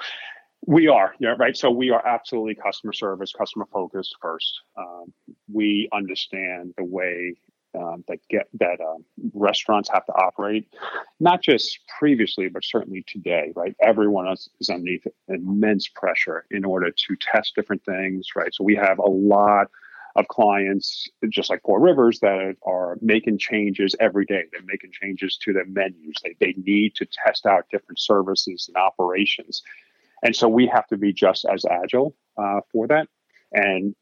we 0.65 0.87
are, 0.87 1.15
yeah, 1.19 1.35
right. 1.37 1.55
So 1.55 1.71
we 1.71 1.89
are 1.89 2.05
absolutely 2.05 2.55
customer 2.55 2.93
service, 2.93 3.31
customer 3.31 3.65
focused 3.71 4.15
first. 4.21 4.61
Um, 4.77 5.13
we 5.51 5.89
understand 5.93 6.73
the 6.77 6.83
way 6.83 7.35
um, 7.77 8.03
that 8.07 8.19
get 8.29 8.49
that 8.59 8.79
um, 8.81 9.05
restaurants 9.33 9.89
have 9.93 10.05
to 10.07 10.13
operate, 10.13 10.67
not 11.19 11.41
just 11.41 11.79
previously, 11.99 12.49
but 12.49 12.65
certainly 12.65 13.05
today. 13.07 13.53
Right, 13.55 13.75
everyone 13.81 14.27
is, 14.27 14.49
is 14.59 14.69
underneath 14.69 15.05
immense 15.27 15.87
pressure 15.87 16.45
in 16.51 16.65
order 16.65 16.91
to 16.91 17.15
test 17.15 17.55
different 17.55 17.83
things. 17.85 18.27
Right, 18.35 18.53
so 18.53 18.63
we 18.63 18.75
have 18.75 18.99
a 18.99 19.09
lot 19.09 19.67
of 20.15 20.27
clients, 20.27 21.07
just 21.29 21.49
like 21.49 21.61
Four 21.61 21.79
Rivers, 21.79 22.19
that 22.19 22.55
are 22.63 22.97
making 23.01 23.37
changes 23.37 23.95
every 23.99 24.25
day. 24.25 24.43
They're 24.51 24.61
making 24.65 24.91
changes 24.91 25.37
to 25.43 25.53
their 25.53 25.65
menus. 25.65 26.15
They 26.23 26.35
they 26.39 26.53
need 26.57 26.95
to 26.95 27.07
test 27.25 27.45
out 27.45 27.65
different 27.71 27.99
services 27.99 28.67
and 28.67 28.75
operations 28.75 29.61
and 30.23 30.35
so 30.35 30.47
we 30.47 30.67
have 30.67 30.87
to 30.87 30.97
be 30.97 31.13
just 31.13 31.45
as 31.45 31.65
agile 31.65 32.15
uh, 32.37 32.61
for 32.71 32.87
that. 32.87 33.07
And 33.51 33.95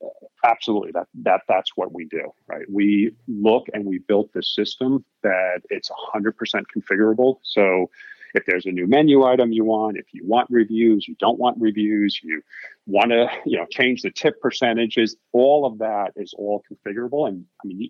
absolutely, 0.44 0.92
that 0.92 1.08
that 1.24 1.42
that's 1.48 1.72
what 1.76 1.94
we 1.94 2.06
do, 2.06 2.32
right? 2.48 2.66
We 2.70 3.12
look 3.28 3.68
and 3.74 3.86
we 3.86 4.00
built 4.00 4.34
this 4.34 4.54
system 4.54 5.06
that 5.24 5.62
it's 5.70 5.90
100% 5.90 6.34
configurable. 6.76 7.38
So 7.44 7.90
if 8.34 8.46
there's 8.46 8.66
a 8.66 8.72
new 8.72 8.88
menu 8.88 9.24
item 9.24 9.54
you 9.54 9.64
want, 9.64 9.98
if 9.98 10.08
you 10.12 10.26
want 10.26 10.50
reviews, 10.50 11.08
you 11.08 11.16
don't 11.18 11.40
want 11.40 11.58
reviews, 11.62 12.20
you 12.22 12.42
want 12.86 13.12
to 13.12 13.30
you 13.46 13.58
know 13.58 13.66
change 13.72 14.02
the 14.02 14.12
tip 14.12 14.42
percentages, 14.42 15.16
all 15.32 15.66
of 15.66 15.78
that 15.80 16.12
is 16.18 16.34
all 16.38 16.62
configurable. 16.70 17.30
And 17.30 17.46
I 17.64 17.68
mean, 17.68 17.90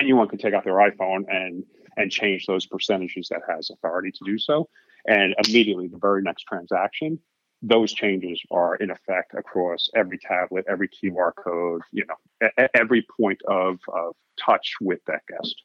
anyone 0.00 0.28
can 0.28 0.38
take 0.38 0.54
out 0.54 0.64
their 0.64 0.74
iPhone 0.74 1.24
and 1.28 1.62
and 1.98 2.10
change 2.10 2.46
those 2.46 2.66
percentages 2.66 3.28
that 3.28 3.40
has 3.48 3.70
authority 3.70 4.12
to 4.12 4.24
do 4.24 4.38
so. 4.38 4.68
And 5.06 5.34
immediately, 5.46 5.88
the 5.88 5.98
very 5.98 6.22
next 6.22 6.44
transaction 6.44 7.18
those 7.62 7.92
changes 7.92 8.40
are 8.50 8.76
in 8.76 8.90
effect 8.90 9.34
across 9.34 9.88
every 9.94 10.18
tablet, 10.18 10.64
every 10.68 10.88
QR 10.88 11.32
code, 11.34 11.82
you 11.92 12.04
know, 12.06 12.66
every 12.74 13.06
point 13.16 13.40
of, 13.48 13.78
of 13.88 14.14
touch 14.38 14.74
with 14.80 15.00
that 15.06 15.22
guest. 15.26 15.62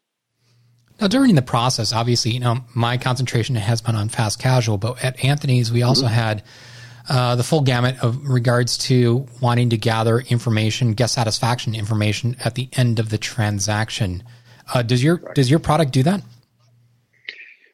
Now, 0.99 1.07
during 1.07 1.35
the 1.35 1.41
process, 1.41 1.93
obviously, 1.93 2.31
you 2.31 2.39
know, 2.39 2.57
my 2.75 2.97
concentration 2.97 3.55
has 3.55 3.81
been 3.81 3.95
on 3.95 4.09
fast 4.09 4.39
casual, 4.39 4.77
but 4.77 5.03
at 5.03 5.23
Anthony's, 5.23 5.71
we 5.71 5.81
also 5.81 6.05
mm-hmm. 6.05 6.13
had 6.13 6.43
uh, 7.09 7.35
the 7.35 7.43
full 7.43 7.61
gamut 7.61 7.97
of 8.03 8.27
regards 8.29 8.77
to 8.77 9.25
wanting 9.41 9.71
to 9.71 9.77
gather 9.77 10.19
information, 10.19 10.93
guest 10.93 11.15
satisfaction 11.15 11.73
information 11.73 12.37
at 12.45 12.55
the 12.55 12.69
end 12.73 12.99
of 12.99 13.09
the 13.09 13.17
transaction. 13.17 14.23
Uh, 14.73 14.81
does 14.83 15.03
your 15.03 15.17
right. 15.17 15.35
does 15.35 15.49
your 15.49 15.59
product 15.59 15.91
do 15.91 16.03
that? 16.03 16.21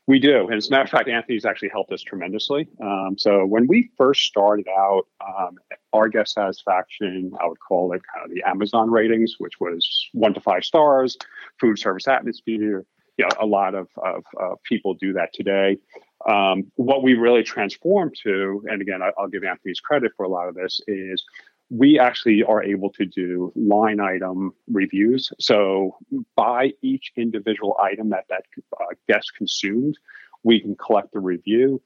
We 0.08 0.20
do. 0.20 0.48
And 0.48 0.56
as 0.56 0.70
a 0.70 0.72
matter 0.72 0.84
of 0.84 0.90
fact, 0.90 1.10
Anthony's 1.10 1.44
actually 1.44 1.68
helped 1.68 1.92
us 1.92 2.02
tremendously. 2.02 2.70
Um, 2.82 3.16
so 3.18 3.46
when 3.46 3.68
we 3.68 3.92
first 3.98 4.22
started 4.22 4.66
out, 4.70 5.04
um, 5.20 5.58
our 5.92 6.08
guest 6.08 6.34
satisfaction, 6.34 7.32
I 7.42 7.48
would 7.48 7.60
call 7.60 7.92
it 7.92 8.02
kind 8.14 8.26
of 8.26 8.34
the 8.34 8.42
Amazon 8.44 8.90
ratings, 8.90 9.36
which 9.38 9.60
was 9.60 9.86
one 10.14 10.34
to 10.34 10.40
five 10.40 10.64
stars, 10.64 11.18
food 11.60 11.78
service 11.78 12.08
atmosphere. 12.08 12.86
You 13.18 13.26
know, 13.26 13.30
a 13.42 13.46
lot 13.46 13.76
of, 13.76 13.90
of, 13.98 14.24
of 14.40 14.64
people 14.64 14.94
do 14.94 15.12
that 15.14 15.34
today. 15.34 15.78
Um, 16.26 16.72
what 16.76 17.04
we 17.04 17.16
really 17.16 17.44
transformed 17.44 18.16
to, 18.24 18.64
and 18.68 18.82
again, 18.82 19.02
I, 19.02 19.12
I'll 19.18 19.28
give 19.28 19.44
Anthony's 19.44 19.82
credit 19.82 20.14
for 20.16 20.24
a 20.24 20.30
lot 20.30 20.48
of 20.48 20.56
this, 20.56 20.80
is 20.88 21.22
we 21.70 22.00
actually 22.00 22.44
are 22.44 22.64
able 22.64 22.90
to 22.92 23.06
do 23.06 23.52
line 23.56 24.00
item 24.00 24.54
reviews. 24.72 25.32
So 25.40 25.98
by 26.36 26.72
each 26.82 27.12
individual 27.18 27.78
item 27.82 28.10
that 28.12 28.26
that 28.30 28.44
uh, 28.80 28.86
guest 29.08 29.34
consumed, 29.38 29.98
we 30.44 30.62
can 30.62 30.76
collect 30.76 31.16
a 31.16 31.20
review 31.20 31.82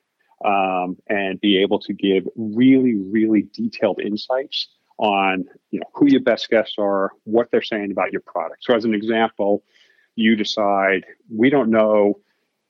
um, 0.46 0.98
and 1.08 1.40
be 1.42 1.58
able 1.58 1.80
to 1.80 1.94
give 1.94 2.28
really, 2.36 2.96
really 2.96 3.48
detailed 3.54 4.00
insights 4.00 4.68
on 4.98 5.46
you 5.72 5.80
know 5.80 5.88
who 5.96 6.08
your 6.08 6.22
best 6.22 6.48
guests 6.50 6.76
are, 6.78 7.12
what 7.24 7.50
they're 7.52 7.64
saying 7.64 7.92
about 7.92 8.12
your 8.12 8.22
product. 8.22 8.64
So 8.64 8.76
as 8.76 8.86
an 8.86 8.94
example, 8.94 9.64
you 10.16 10.36
decide 10.36 11.06
we 11.36 11.50
don't 11.50 11.72
know, 11.72 12.20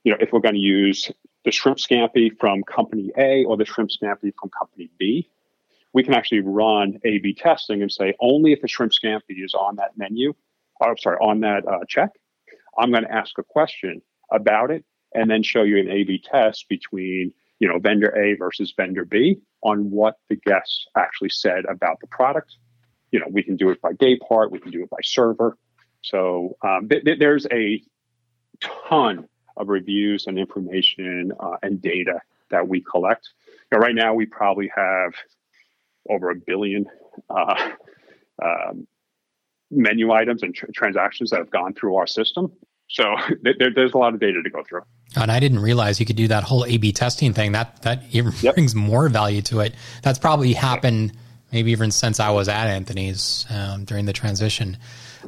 you 0.05 0.13
know, 0.13 0.17
if 0.21 0.31
we're 0.31 0.39
going 0.39 0.55
to 0.55 0.61
use 0.61 1.11
the 1.43 1.51
shrimp 1.51 1.77
scampi 1.77 2.29
from 2.39 2.63
company 2.63 3.11
A 3.17 3.43
or 3.43 3.57
the 3.57 3.65
shrimp 3.65 3.89
scampi 3.89 4.31
from 4.39 4.49
company 4.57 4.89
B 4.97 5.29
we 5.93 6.03
can 6.03 6.13
actually 6.13 6.41
run 6.41 6.99
A 7.03 7.19
B 7.19 7.33
testing 7.33 7.81
and 7.81 7.91
say 7.91 8.13
only 8.19 8.53
if 8.53 8.63
a 8.63 8.67
shrimp 8.67 8.91
scampi 8.91 9.43
is 9.43 9.53
on 9.53 9.75
that 9.75 9.97
menu, 9.97 10.33
or, 10.79 10.91
oh, 10.91 10.95
sorry, 10.97 11.17
on 11.17 11.41
that 11.41 11.67
uh, 11.67 11.79
check, 11.87 12.11
I'm 12.77 12.91
going 12.91 13.03
to 13.03 13.11
ask 13.11 13.37
a 13.37 13.43
question 13.43 14.01
about 14.31 14.71
it 14.71 14.85
and 15.13 15.29
then 15.29 15.43
show 15.43 15.63
you 15.63 15.77
an 15.77 15.89
A 15.89 16.03
B 16.03 16.23
test 16.23 16.67
between 16.69 17.33
you 17.59 17.67
know 17.67 17.79
vendor 17.79 18.09
A 18.17 18.35
versus 18.35 18.73
vendor 18.75 19.05
B 19.05 19.41
on 19.61 19.91
what 19.91 20.15
the 20.29 20.35
guests 20.35 20.87
actually 20.95 21.29
said 21.29 21.65
about 21.65 21.99
the 21.99 22.07
product. 22.07 22.55
You 23.11 23.19
know, 23.19 23.27
we 23.29 23.43
can 23.43 23.57
do 23.57 23.69
it 23.69 23.81
by 23.81 23.93
day 23.93 24.17
part, 24.17 24.51
we 24.51 24.59
can 24.59 24.71
do 24.71 24.83
it 24.83 24.89
by 24.89 24.97
server. 25.03 25.57
So 26.01 26.57
um, 26.63 26.87
th- 26.89 27.03
th- 27.03 27.19
there's 27.19 27.45
a 27.51 27.83
ton 28.87 29.27
of 29.57 29.67
reviews 29.67 30.27
and 30.27 30.39
information 30.39 31.33
uh, 31.39 31.57
and 31.61 31.81
data 31.81 32.21
that 32.49 32.67
we 32.67 32.81
collect. 32.81 33.29
Now, 33.71 33.79
right 33.79 33.93
now, 33.93 34.13
we 34.13 34.25
probably 34.25 34.71
have 34.75 35.13
over 36.09 36.31
a 36.31 36.35
billion 36.35 36.85
uh, 37.29 37.69
um, 38.43 38.87
menu 39.69 40.11
items 40.11 40.43
and 40.43 40.53
tr- 40.53 40.67
transactions 40.73 41.29
that 41.29 41.37
have 41.37 41.51
gone 41.51 41.73
through 41.73 41.95
our 41.95 42.07
system. 42.07 42.51
So 42.89 43.03
there, 43.41 43.71
there's 43.73 43.93
a 43.93 43.97
lot 43.97 44.13
of 44.13 44.19
data 44.19 44.41
to 44.43 44.49
go 44.49 44.63
through. 44.63 44.81
And 45.15 45.31
I 45.31 45.39
didn't 45.39 45.59
realize 45.59 45.99
you 45.99 46.05
could 46.05 46.15
do 46.15 46.27
that 46.29 46.43
whole 46.43 46.65
A/B 46.65 46.91
testing 46.93 47.33
thing. 47.33 47.51
That 47.51 47.81
that 47.83 48.03
even 48.11 48.33
yep. 48.41 48.55
brings 48.55 48.75
more 48.75 49.09
value 49.09 49.41
to 49.43 49.59
it. 49.59 49.75
That's 50.03 50.19
probably 50.19 50.53
happened 50.53 51.13
maybe 51.51 51.71
even 51.71 51.91
since 51.91 52.19
I 52.19 52.29
was 52.29 52.47
at 52.47 52.67
Anthony's 52.67 53.45
um, 53.49 53.83
during 53.83 54.05
the 54.05 54.13
transition. 54.13 54.77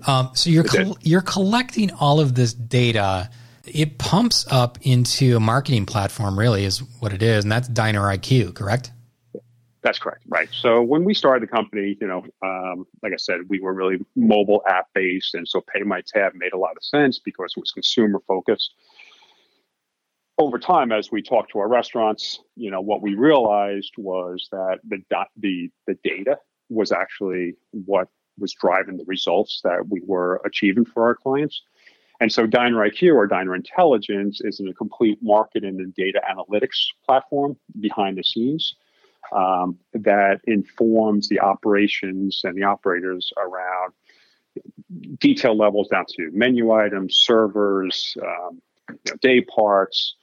Um, 0.07 0.31
so 0.33 0.49
you're 0.49 0.63
col- 0.63 0.97
you're 1.01 1.21
collecting 1.21 1.91
all 1.91 2.19
of 2.19 2.36
this 2.36 2.53
data. 2.53 3.29
It 3.65 3.97
pumps 3.97 4.45
up 4.49 4.77
into 4.81 5.38
a 5.38 5.39
marketing 5.39 5.86
platform, 5.86 6.38
really, 6.38 6.65
is 6.65 6.79
what 6.99 7.13
it 7.13 7.23
is, 7.23 7.45
and 7.45 7.51
that's 7.51 7.67
Diner 7.67 8.01
IQ, 8.01 8.55
correct? 8.55 8.91
That's 9.83 9.99
correct. 9.99 10.23
Right. 10.29 10.47
So 10.51 10.81
when 10.81 11.03
we 11.03 11.13
started 11.13 11.43
the 11.43 11.51
company, 11.51 11.97
you 11.99 12.07
know, 12.07 12.25
um, 12.41 12.87
like 13.03 13.11
I 13.11 13.17
said, 13.17 13.41
we 13.49 13.59
were 13.59 13.73
really 13.73 13.97
mobile 14.15 14.63
app 14.67 14.87
based. 14.95 15.35
And 15.35 15.45
so 15.45 15.61
Pay 15.61 15.81
My 15.81 16.01
Tab 16.07 16.33
made 16.35 16.53
a 16.53 16.57
lot 16.57 16.77
of 16.77 16.83
sense 16.83 17.19
because 17.19 17.53
it 17.55 17.59
was 17.59 17.71
consumer 17.71 18.21
focused. 18.25 18.73
Over 20.37 20.57
time, 20.57 20.91
as 20.91 21.11
we 21.11 21.21
talked 21.21 21.51
to 21.51 21.59
our 21.59 21.67
restaurants, 21.67 22.39
you 22.55 22.71
know, 22.71 22.81
what 22.81 23.01
we 23.01 23.13
realized 23.13 23.91
was 23.97 24.47
that 24.51 24.79
the, 24.87 25.03
the, 25.37 25.69
the 25.85 25.97
data 26.03 26.39
was 26.69 26.91
actually 26.91 27.55
what 27.71 28.07
was 28.39 28.53
driving 28.53 28.97
the 28.97 29.05
results 29.05 29.61
that 29.63 29.87
we 29.89 30.01
were 30.05 30.41
achieving 30.45 30.85
for 30.85 31.03
our 31.03 31.15
clients. 31.15 31.61
And 32.21 32.31
so 32.31 32.47
Diner 32.47 32.77
IQ 32.77 33.15
or 33.15 33.27
Diner 33.27 33.53
Intelligence 33.53 34.39
is 34.43 34.61
a 34.61 34.73
complete 34.73 35.19
marketing 35.21 35.79
and 35.79 35.93
data 35.93 36.21
analytics 36.27 36.77
platform 37.05 37.57
behind 37.79 38.17
the 38.17 38.23
scenes 38.23 38.75
um, 39.31 39.77
that 39.93 40.41
informs 40.45 41.29
the 41.29 41.39
operations 41.39 42.41
and 42.43 42.55
the 42.55 42.63
operators 42.63 43.31
around 43.38 43.93
detail 45.17 45.57
levels 45.57 45.88
down 45.88 46.05
to 46.07 46.29
menu 46.31 46.71
items, 46.71 47.15
servers, 47.15 48.15
um, 48.21 48.62
you 48.89 48.95
know, 49.12 49.17
day 49.21 49.41
parts, 49.41 50.15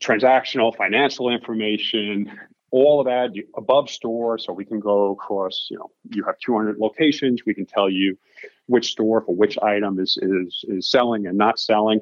transactional, 0.00 0.74
financial 0.74 1.30
information, 1.30 2.30
all 2.70 3.00
of 3.00 3.06
that 3.06 3.30
above 3.56 3.88
store. 3.88 4.38
So 4.38 4.52
we 4.52 4.64
can 4.64 4.80
go 4.80 5.12
across, 5.12 5.68
you 5.70 5.78
know, 5.78 5.90
you 6.10 6.24
have 6.24 6.38
200 6.38 6.78
locations. 6.78 7.42
We 7.46 7.54
can 7.54 7.66
tell 7.66 7.88
you 7.88 8.18
which 8.66 8.92
store 8.92 9.22
for 9.22 9.34
which 9.34 9.58
item 9.58 9.98
is, 9.98 10.18
is, 10.20 10.64
is 10.68 10.90
selling 10.90 11.26
and 11.26 11.38
not 11.38 11.58
selling. 11.58 12.00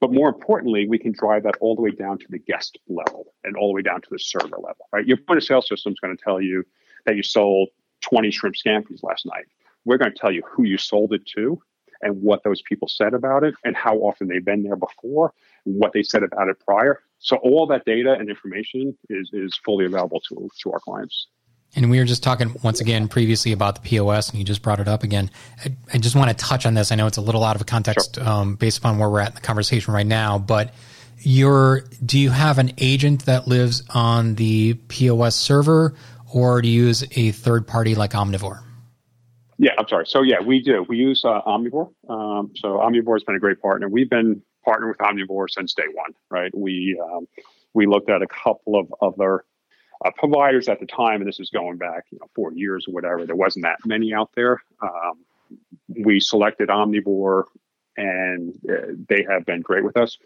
But 0.00 0.12
more 0.12 0.28
importantly, 0.28 0.88
we 0.88 0.98
can 0.98 1.12
drive 1.12 1.42
that 1.42 1.56
all 1.60 1.76
the 1.76 1.82
way 1.82 1.90
down 1.90 2.18
to 2.18 2.26
the 2.30 2.38
guest 2.38 2.78
level 2.88 3.34
and 3.44 3.56
all 3.56 3.68
the 3.68 3.74
way 3.74 3.82
down 3.82 4.00
to 4.00 4.08
the 4.10 4.18
server 4.18 4.56
level, 4.56 4.88
right? 4.92 5.06
Your 5.06 5.18
point 5.18 5.38
of 5.38 5.44
sale 5.44 5.62
system 5.62 5.92
is 5.92 6.00
going 6.00 6.16
to 6.16 6.22
tell 6.22 6.40
you 6.40 6.64
that 7.04 7.16
you 7.16 7.22
sold 7.22 7.68
20 8.00 8.30
shrimp 8.30 8.56
scampi's 8.56 9.02
last 9.02 9.26
night. 9.26 9.44
We're 9.84 9.98
going 9.98 10.12
to 10.12 10.18
tell 10.18 10.32
you 10.32 10.42
who 10.50 10.64
you 10.64 10.78
sold 10.78 11.12
it 11.12 11.26
to 11.36 11.60
and 12.02 12.22
what 12.22 12.42
those 12.44 12.62
people 12.62 12.88
said 12.88 13.12
about 13.12 13.44
it 13.44 13.54
and 13.64 13.76
how 13.76 13.96
often 13.96 14.28
they've 14.28 14.44
been 14.44 14.62
there 14.62 14.76
before, 14.76 15.34
what 15.64 15.92
they 15.92 16.02
said 16.02 16.22
about 16.22 16.48
it 16.48 16.58
prior. 16.60 17.02
So 17.18 17.36
all 17.36 17.66
that 17.66 17.84
data 17.84 18.14
and 18.14 18.30
information 18.30 18.96
is, 19.10 19.28
is 19.34 19.58
fully 19.64 19.84
available 19.84 20.20
to, 20.28 20.48
to 20.62 20.72
our 20.72 20.80
clients. 20.80 21.26
And 21.76 21.88
we 21.90 21.98
were 21.98 22.04
just 22.04 22.22
talking 22.22 22.54
once 22.62 22.80
again 22.80 23.06
previously 23.06 23.52
about 23.52 23.76
the 23.76 23.80
POS, 23.82 24.30
and 24.30 24.38
you 24.38 24.44
just 24.44 24.60
brought 24.60 24.80
it 24.80 24.88
up 24.88 25.04
again. 25.04 25.30
I, 25.64 25.72
I 25.94 25.98
just 25.98 26.16
want 26.16 26.36
to 26.36 26.44
touch 26.44 26.66
on 26.66 26.74
this. 26.74 26.90
I 26.90 26.96
know 26.96 27.06
it's 27.06 27.16
a 27.16 27.22
little 27.22 27.44
out 27.44 27.54
of 27.56 27.64
context 27.66 28.16
sure. 28.16 28.28
um, 28.28 28.56
based 28.56 28.78
upon 28.78 28.98
where 28.98 29.08
we're 29.08 29.20
at 29.20 29.28
in 29.28 29.34
the 29.36 29.40
conversation 29.40 29.94
right 29.94 30.06
now, 30.06 30.38
but 30.38 30.74
your 31.20 31.82
do 32.04 32.18
you 32.18 32.30
have 32.30 32.58
an 32.58 32.72
agent 32.78 33.26
that 33.26 33.46
lives 33.46 33.82
on 33.90 34.34
the 34.34 34.74
POS 34.88 35.36
server, 35.36 35.94
or 36.32 36.62
do 36.62 36.68
you 36.68 36.86
use 36.86 37.04
a 37.16 37.30
third 37.32 37.66
party 37.66 37.94
like 37.94 38.12
Omnivore? 38.12 38.62
Yeah, 39.58 39.72
I'm 39.78 39.86
sorry. 39.88 40.06
So 40.06 40.22
yeah, 40.22 40.40
we 40.40 40.62
do. 40.62 40.84
We 40.88 40.96
use 40.96 41.22
uh, 41.24 41.42
Omnivore. 41.46 41.92
Um, 42.08 42.52
so 42.56 42.78
Omnivore 42.78 43.16
has 43.16 43.24
been 43.24 43.36
a 43.36 43.40
great 43.40 43.60
partner. 43.60 43.88
We've 43.88 44.08
been 44.08 44.42
partnered 44.64 44.88
with 44.88 44.98
Omnivore 44.98 45.50
since 45.50 45.74
day 45.74 45.84
one. 45.92 46.14
Right. 46.30 46.50
We 46.56 47.00
um, 47.04 47.28
we 47.74 47.86
looked 47.86 48.10
at 48.10 48.22
a 48.22 48.26
couple 48.26 48.76
of 48.76 48.92
other 49.02 49.44
uh, 50.04 50.10
providers 50.16 50.68
at 50.68 50.80
the 50.80 50.86
time, 50.86 51.20
and 51.20 51.28
this 51.28 51.40
is 51.40 51.50
going 51.50 51.76
back, 51.76 52.04
you 52.10 52.18
know, 52.20 52.26
four 52.34 52.52
years 52.52 52.86
or 52.88 52.92
whatever. 52.94 53.26
There 53.26 53.36
wasn't 53.36 53.64
that 53.64 53.78
many 53.84 54.14
out 54.14 54.30
there. 54.34 54.62
Um, 54.82 55.24
we 55.88 56.20
selected 56.20 56.68
Omnivore, 56.68 57.44
and 57.96 58.54
uh, 58.70 58.92
they 59.08 59.26
have 59.28 59.44
been 59.44 59.60
great 59.60 59.84
with 59.84 59.96
us. 59.96 60.16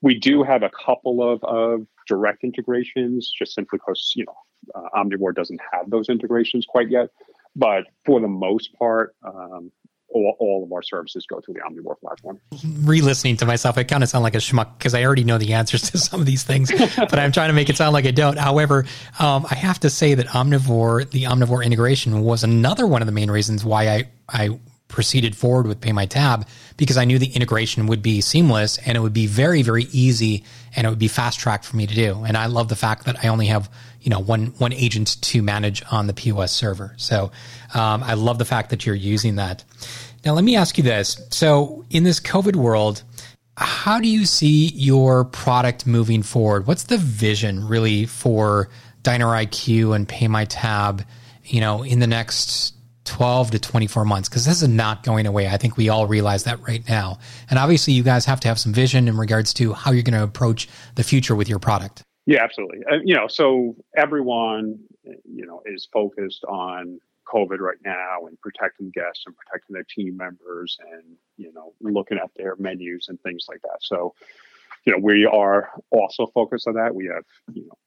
We 0.00 0.18
do 0.18 0.42
have 0.42 0.62
a 0.62 0.70
couple 0.70 1.22
of, 1.22 1.42
of 1.44 1.86
direct 2.06 2.44
integrations, 2.44 3.30
just 3.36 3.54
simply 3.54 3.78
because 3.78 4.12
you 4.14 4.24
know 4.24 4.36
uh, 4.74 4.88
Omnivore 4.98 5.34
doesn't 5.34 5.60
have 5.72 5.90
those 5.90 6.08
integrations 6.08 6.64
quite 6.66 6.90
yet. 6.90 7.10
But 7.56 7.84
for 8.04 8.20
the 8.20 8.28
most 8.28 8.72
part, 8.74 9.14
um, 9.22 9.72
all, 10.10 10.36
all, 10.38 10.64
of 10.64 10.72
our 10.72 10.82
services 10.82 11.26
go 11.26 11.40
through 11.40 11.54
the 11.54 11.60
Omnivore 11.60 11.98
platform. 12.00 12.40
Re-listening 12.82 13.36
to 13.38 13.46
myself, 13.46 13.76
I 13.78 13.84
kind 13.84 14.02
of 14.02 14.08
sound 14.08 14.22
like 14.22 14.34
a 14.34 14.38
schmuck 14.38 14.78
because 14.78 14.94
I 14.94 15.04
already 15.04 15.24
know 15.24 15.38
the 15.38 15.54
answers 15.54 15.90
to 15.90 15.98
some 15.98 16.20
of 16.20 16.26
these 16.26 16.42
things, 16.42 16.70
but 16.96 17.18
I'm 17.18 17.32
trying 17.32 17.48
to 17.48 17.54
make 17.54 17.68
it 17.68 17.76
sound 17.76 17.92
like 17.92 18.06
I 18.06 18.10
don't. 18.10 18.38
However, 18.38 18.86
um, 19.18 19.46
I 19.50 19.54
have 19.54 19.80
to 19.80 19.90
say 19.90 20.14
that 20.14 20.26
Omnivore, 20.26 21.10
the 21.10 21.24
Omnivore 21.24 21.64
integration, 21.64 22.22
was 22.22 22.44
another 22.44 22.86
one 22.86 23.02
of 23.02 23.06
the 23.06 23.12
main 23.12 23.30
reasons 23.30 23.64
why 23.64 23.88
I 23.88 24.08
I 24.28 24.58
proceeded 24.88 25.36
forward 25.36 25.66
with 25.66 25.80
Pay 25.80 25.92
My 25.92 26.06
Tab 26.06 26.46
because 26.78 26.96
I 26.96 27.04
knew 27.04 27.18
the 27.18 27.26
integration 27.26 27.86
would 27.88 28.02
be 28.02 28.22
seamless 28.22 28.78
and 28.78 28.96
it 28.96 29.00
would 29.00 29.12
be 29.12 29.26
very 29.26 29.62
very 29.62 29.84
easy 29.92 30.44
and 30.74 30.86
it 30.86 30.90
would 30.90 30.98
be 30.98 31.08
fast 31.08 31.38
track 31.38 31.62
for 31.62 31.76
me 31.76 31.86
to 31.86 31.94
do. 31.94 32.24
And 32.24 32.36
I 32.36 32.46
love 32.46 32.68
the 32.68 32.76
fact 32.76 33.04
that 33.04 33.22
I 33.22 33.28
only 33.28 33.46
have 33.46 33.70
you 34.00 34.10
know 34.10 34.20
one 34.20 34.46
one 34.58 34.72
agent 34.72 35.20
to 35.22 35.42
manage 35.42 35.82
on 35.90 36.06
the 36.06 36.12
POS 36.12 36.52
server. 36.52 36.94
So 36.96 37.30
um, 37.74 38.02
I 38.02 38.14
love 38.14 38.38
the 38.38 38.44
fact 38.44 38.70
that 38.70 38.86
you're 38.86 38.94
using 38.94 39.36
that. 39.36 39.64
Now 40.24 40.34
let 40.34 40.44
me 40.44 40.56
ask 40.56 40.78
you 40.78 40.84
this: 40.84 41.20
so 41.30 41.84
in 41.90 42.04
this 42.04 42.20
COVID 42.20 42.56
world, 42.56 43.02
how 43.56 44.00
do 44.00 44.08
you 44.08 44.24
see 44.24 44.68
your 44.68 45.24
product 45.24 45.86
moving 45.86 46.22
forward? 46.22 46.66
What's 46.66 46.84
the 46.84 46.98
vision 46.98 47.66
really 47.66 48.06
for 48.06 48.68
Diner 49.02 49.26
IQ 49.26 49.94
and 49.94 50.08
Pay 50.08 50.28
My 50.28 50.44
Tab? 50.44 51.04
You 51.44 51.60
know, 51.60 51.82
in 51.82 51.98
the 51.98 52.06
next 52.06 52.74
12 53.08 53.52
to 53.52 53.58
24 53.58 54.04
months 54.04 54.28
because 54.28 54.44
this 54.44 54.60
is 54.60 54.68
not 54.68 55.02
going 55.02 55.26
away. 55.26 55.48
I 55.48 55.56
think 55.56 55.78
we 55.78 55.88
all 55.88 56.06
realize 56.06 56.44
that 56.44 56.60
right 56.68 56.86
now. 56.88 57.18
And 57.48 57.58
obviously, 57.58 57.94
you 57.94 58.02
guys 58.02 58.26
have 58.26 58.40
to 58.40 58.48
have 58.48 58.58
some 58.58 58.72
vision 58.72 59.08
in 59.08 59.16
regards 59.16 59.54
to 59.54 59.72
how 59.72 59.92
you're 59.92 60.02
going 60.02 60.18
to 60.18 60.22
approach 60.22 60.68
the 60.94 61.02
future 61.02 61.34
with 61.34 61.48
your 61.48 61.58
product. 61.58 62.02
Yeah, 62.28 62.44
absolutely. 62.44 62.80
You 63.04 63.14
know, 63.14 63.26
so 63.26 63.74
everyone 63.96 64.80
you 65.24 65.46
know, 65.46 65.62
is 65.64 65.88
focused 65.90 66.44
on 66.44 67.00
COVID 67.26 67.58
right 67.58 67.78
now 67.82 68.26
and 68.26 68.38
protecting 68.42 68.90
guests 68.90 69.24
and 69.26 69.34
protecting 69.34 69.72
their 69.72 69.84
team 69.84 70.14
members 70.14 70.76
and, 70.92 71.16
you 71.38 71.50
know, 71.54 71.72
looking 71.80 72.18
at 72.18 72.30
their 72.36 72.54
menus 72.58 73.06
and 73.08 73.18
things 73.22 73.46
like 73.48 73.62
that. 73.62 73.78
So, 73.80 74.14
you 74.84 74.92
know, 74.92 74.98
we 74.98 75.24
are 75.24 75.70
also 75.90 76.26
focused 76.26 76.68
on 76.68 76.74
that. 76.74 76.94
We 76.94 77.06
have, 77.06 77.24
you 77.54 77.62
know, 77.62 77.78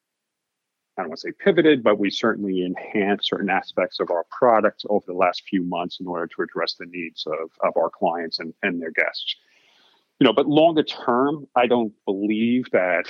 I 0.98 1.04
don't 1.04 1.10
want 1.10 1.22
to 1.22 1.28
say 1.28 1.34
pivoted, 1.40 1.84
but 1.84 2.00
we 2.00 2.10
certainly 2.10 2.64
enhanced 2.64 3.30
certain 3.30 3.52
aspects 3.52 4.00
of 4.00 4.10
our 4.10 4.26
products 4.32 4.86
over 4.90 5.06
the 5.06 5.14
last 5.14 5.44
few 5.48 5.62
months 5.62 6.00
in 6.00 6.08
order 6.08 6.26
to 6.26 6.42
address 6.42 6.74
the 6.80 6.88
needs 6.88 7.28
of, 7.28 7.52
of 7.62 7.78
our 7.78 7.92
clients 7.92 8.40
and, 8.40 8.56
and 8.64 8.82
their 8.82 8.92
guests. 8.92 9.36
You 10.20 10.26
know, 10.26 10.34
but 10.34 10.48
longer 10.48 10.82
term, 10.82 11.48
I 11.56 11.68
don't 11.68 11.94
believe 12.06 12.72
that, 12.72 13.06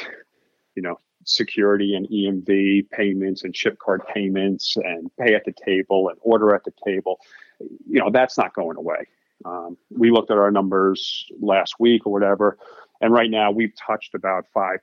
you 0.75 0.81
know, 0.81 0.97
security 1.23 1.95
and 1.95 2.07
EMV 2.09 2.89
payments 2.89 3.43
and 3.43 3.53
chip 3.53 3.77
card 3.79 4.01
payments 4.13 4.75
and 4.77 5.09
pay 5.17 5.35
at 5.35 5.45
the 5.45 5.53
table 5.65 6.09
and 6.09 6.17
order 6.21 6.53
at 6.55 6.63
the 6.63 6.73
table, 6.85 7.19
you 7.59 7.99
know, 7.99 8.09
that's 8.11 8.37
not 8.37 8.53
going 8.53 8.77
away. 8.77 9.07
Um, 9.45 9.77
we 9.89 10.11
looked 10.11 10.31
at 10.31 10.37
our 10.37 10.51
numbers 10.51 11.25
last 11.39 11.75
week 11.79 12.05
or 12.05 12.11
whatever, 12.11 12.57
and 13.01 13.11
right 13.11 13.29
now 13.29 13.51
we've 13.51 13.73
touched 13.75 14.13
about 14.13 14.45
5% 14.55 14.77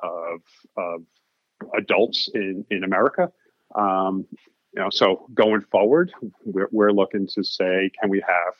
of, 0.00 0.40
of 0.76 1.02
adults 1.76 2.28
in, 2.34 2.64
in 2.70 2.84
America. 2.84 3.30
Um, 3.74 4.26
you 4.74 4.80
know, 4.80 4.90
so 4.90 5.26
going 5.34 5.62
forward, 5.62 6.12
we're, 6.44 6.68
we're 6.70 6.92
looking 6.92 7.26
to 7.28 7.44
say, 7.44 7.90
can 8.00 8.08
we 8.10 8.22
have 8.26 8.54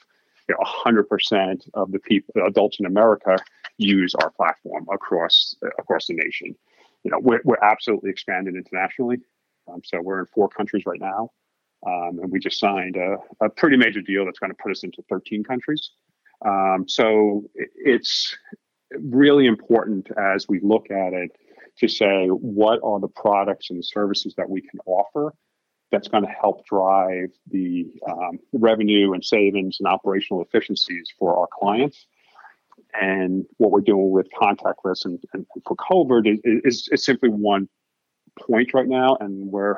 you 0.48 0.54
know 0.54 0.64
100% 0.84 1.68
of 1.74 1.92
the 1.92 1.98
people, 2.00 2.34
adults 2.46 2.78
in 2.80 2.86
America, 2.86 3.38
use 3.78 4.14
our 4.16 4.30
platform 4.30 4.86
across 4.92 5.56
across 5.78 6.06
the 6.06 6.14
nation? 6.14 6.54
You 7.04 7.10
know, 7.10 7.18
we're, 7.20 7.40
we're 7.44 7.62
absolutely 7.62 8.10
expanding 8.10 8.56
internationally. 8.56 9.18
Um, 9.68 9.80
so 9.84 10.00
we're 10.00 10.20
in 10.20 10.26
four 10.26 10.48
countries 10.48 10.84
right 10.86 11.00
now, 11.00 11.30
um, 11.86 12.18
and 12.20 12.30
we 12.30 12.40
just 12.40 12.58
signed 12.58 12.96
a, 12.96 13.16
a, 13.44 13.48
pretty 13.48 13.76
major 13.76 14.00
deal 14.00 14.24
that's 14.24 14.38
going 14.38 14.50
to 14.50 14.56
put 14.60 14.72
us 14.72 14.82
into 14.82 15.02
13 15.08 15.44
countries. 15.44 15.90
Um, 16.44 16.88
so 16.88 17.44
it's 17.54 18.36
really 18.90 19.46
important 19.46 20.08
as 20.18 20.46
we 20.48 20.60
look 20.60 20.90
at 20.90 21.12
it 21.12 21.30
to 21.78 21.88
say 21.88 22.26
what 22.26 22.80
are 22.82 23.00
the 23.00 23.08
products 23.08 23.70
and 23.70 23.84
services 23.84 24.34
that 24.36 24.50
we 24.50 24.60
can 24.60 24.80
offer 24.84 25.32
that's 25.90 26.08
going 26.08 26.24
to 26.24 26.30
help 26.30 26.66
drive 26.66 27.30
the 27.50 27.86
um, 28.10 28.38
revenue 28.52 29.12
and 29.12 29.24
savings 29.24 29.76
and 29.78 29.86
operational 29.86 30.42
efficiencies 30.42 31.12
for 31.18 31.36
our 31.38 31.46
clients. 31.52 32.06
And 32.94 33.46
what 33.56 33.70
we're 33.70 33.80
doing 33.80 34.10
with 34.10 34.28
contactless 34.38 35.04
and, 35.04 35.18
and 35.32 35.46
for 35.66 35.76
COVID 35.76 36.26
is, 36.26 36.60
is, 36.64 36.88
is, 36.92 37.04
simply 37.04 37.30
one 37.30 37.68
point 38.38 38.74
right 38.74 38.86
now. 38.86 39.16
And 39.18 39.50
we're 39.50 39.76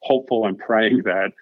hopeful 0.00 0.46
and 0.46 0.58
praying 0.58 1.02
that, 1.04 1.32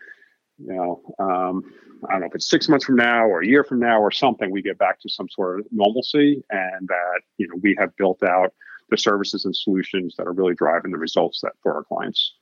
you 0.58 0.74
know, 0.74 1.02
um, 1.18 1.62
I 2.08 2.12
don't 2.12 2.20
know 2.20 2.26
if 2.26 2.34
it's 2.34 2.48
six 2.48 2.68
months 2.68 2.84
from 2.84 2.96
now 2.96 3.24
or 3.26 3.42
a 3.42 3.46
year 3.46 3.64
from 3.64 3.80
now 3.80 4.00
or 4.00 4.10
something, 4.10 4.50
we 4.50 4.60
get 4.60 4.76
back 4.76 5.00
to 5.00 5.08
some 5.08 5.28
sort 5.30 5.60
of 5.60 5.66
normalcy 5.70 6.44
and 6.50 6.88
that, 6.88 7.20
you 7.38 7.48
know, 7.48 7.54
we 7.62 7.76
have 7.78 7.96
built 7.96 8.22
out 8.22 8.52
the 8.90 8.98
services 8.98 9.44
and 9.44 9.56
solutions 9.56 10.14
that 10.18 10.26
are 10.26 10.32
really 10.32 10.54
driving 10.54 10.90
the 10.92 10.98
results 10.98 11.40
that 11.42 11.52
for 11.62 11.74
our 11.74 11.84
clients. 11.84 12.34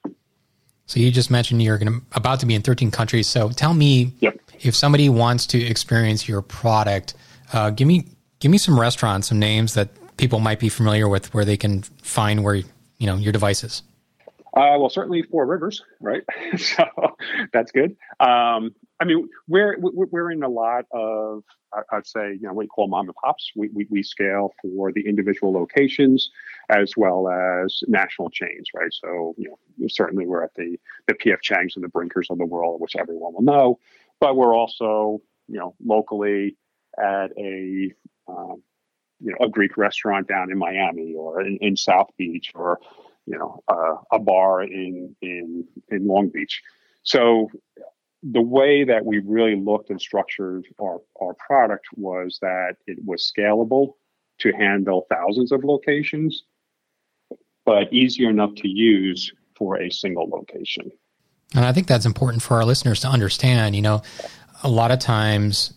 So 0.87 0.99
you 0.99 1.13
just 1.13 1.31
mentioned 1.31 1.63
you're 1.63 1.79
going 1.79 2.01
to, 2.01 2.07
about 2.17 2.41
to 2.41 2.47
be 2.47 2.55
in 2.57 2.63
13 2.63 2.91
countries. 2.91 3.29
So 3.29 3.51
tell 3.51 3.75
me 3.75 4.13
yep. 4.19 4.41
if 4.59 4.75
somebody 4.75 5.09
wants 5.09 5.47
to 5.49 5.63
experience 5.63 6.29
your 6.29 6.43
product, 6.43 7.15
uh, 7.53 7.71
give 7.71 7.87
me 7.87 8.09
give 8.41 8.51
me 8.51 8.59
some 8.59 8.79
restaurants, 8.79 9.29
some 9.29 9.39
names 9.39 9.75
that 9.75 9.89
people 10.17 10.41
might 10.41 10.59
be 10.59 10.69
familiar 10.69 11.09
with, 11.09 11.33
where 11.33 11.45
they 11.45 11.57
can 11.57 11.83
find 12.03 12.43
where 12.43 12.57
you 12.57 13.07
know 13.07 13.17
your 13.17 13.33
devices. 13.33 13.83
Uh, 14.57 14.75
well, 14.81 14.91
certainly 14.91 15.23
Four 15.23 15.47
Rivers, 15.47 15.83
right? 16.01 16.23
so 16.57 16.85
that's 17.53 17.71
good. 17.71 17.97
Um, 18.19 18.75
I 18.99 19.05
mean, 19.05 19.29
we're 19.47 19.77
we're 19.79 20.31
in 20.31 20.43
a 20.43 20.49
lot 20.49 20.87
of 20.93 21.45
I'd 21.93 22.07
say 22.07 22.33
you 22.33 22.43
know 22.43 22.53
what 22.53 22.63
you 22.63 22.69
call 22.69 22.89
mom 22.89 23.07
and 23.07 23.15
pops. 23.15 23.53
We, 23.55 23.69
we 23.69 23.87
we 23.89 24.03
scale 24.03 24.53
for 24.61 24.93
the 24.93 25.07
individual 25.07 25.53
locations 25.53 26.31
as 26.69 26.95
well 26.97 27.29
as 27.29 27.83
national 27.87 28.31
chains, 28.31 28.69
right? 28.75 28.93
So 28.93 29.35
you 29.39 29.51
know 29.51 29.87
certainly 29.89 30.27
we're 30.27 30.43
at 30.43 30.55
the 30.55 30.79
the 31.07 31.15
PF 31.15 31.39
Changs 31.43 31.77
and 31.77 31.85
the 31.85 31.89
Brinkers 31.89 32.31
of 32.31 32.39
the 32.39 32.47
world, 32.47 32.81
which 32.81 32.97
everyone 32.97 33.35
will 33.35 33.43
know, 33.43 33.79
but 34.21 34.37
we're 34.37 34.55
also 34.55 35.23
you 35.49 35.59
know 35.59 35.75
locally 35.85 36.57
at 36.99 37.31
a 37.39 37.93
um, 38.31 38.63
you 39.21 39.33
know 39.33 39.47
a 39.47 39.49
Greek 39.49 39.77
restaurant 39.77 40.29
down 40.29 40.51
in 40.51 40.59
Miami 40.59 41.15
or 41.15 41.41
in, 41.41 41.59
in 41.61 41.77
South 41.77 42.11
Beach 42.17 42.53
or 42.55 42.81
you 43.27 43.39
know 43.39 43.63
uh, 43.69 43.97
a 44.13 44.19
bar 44.19 44.63
in 44.63 45.15
in 45.21 45.67
in 45.89 46.07
Long 46.07 46.29
Beach. 46.29 46.63
So 47.03 47.51
the 48.23 48.43
way 48.43 48.85
that 48.85 49.05
we 49.05 49.19
really 49.19 49.57
looked 49.57 49.91
and 49.91 50.01
structured 50.01 50.67
our, 50.81 51.01
our 51.21 51.35
product 51.35 51.87
was 51.97 52.39
that 52.43 52.77
it 52.87 52.99
was 53.05 53.33
scalable 53.37 53.95
to 54.39 54.53
handle 54.53 55.07
thousands 55.11 55.53
of 55.53 55.65
locations, 55.65 56.45
but 57.65 57.93
easier 57.93 58.29
enough 58.29 58.55
to 58.57 58.69
use 58.69 59.33
for 59.57 59.81
a 59.81 59.91
single 59.91 60.29
location. 60.29 60.91
And 61.55 61.65
I 61.65 61.73
think 61.73 61.87
that's 61.87 62.07
important 62.07 62.43
for 62.43 62.55
our 62.55 62.65
listeners 62.65 63.01
to 63.01 63.09
understand. 63.09 63.75
You 63.75 63.83
know, 63.83 64.03
a 64.63 64.69
lot 64.69 64.91
of 64.91 64.99
times, 64.99 65.73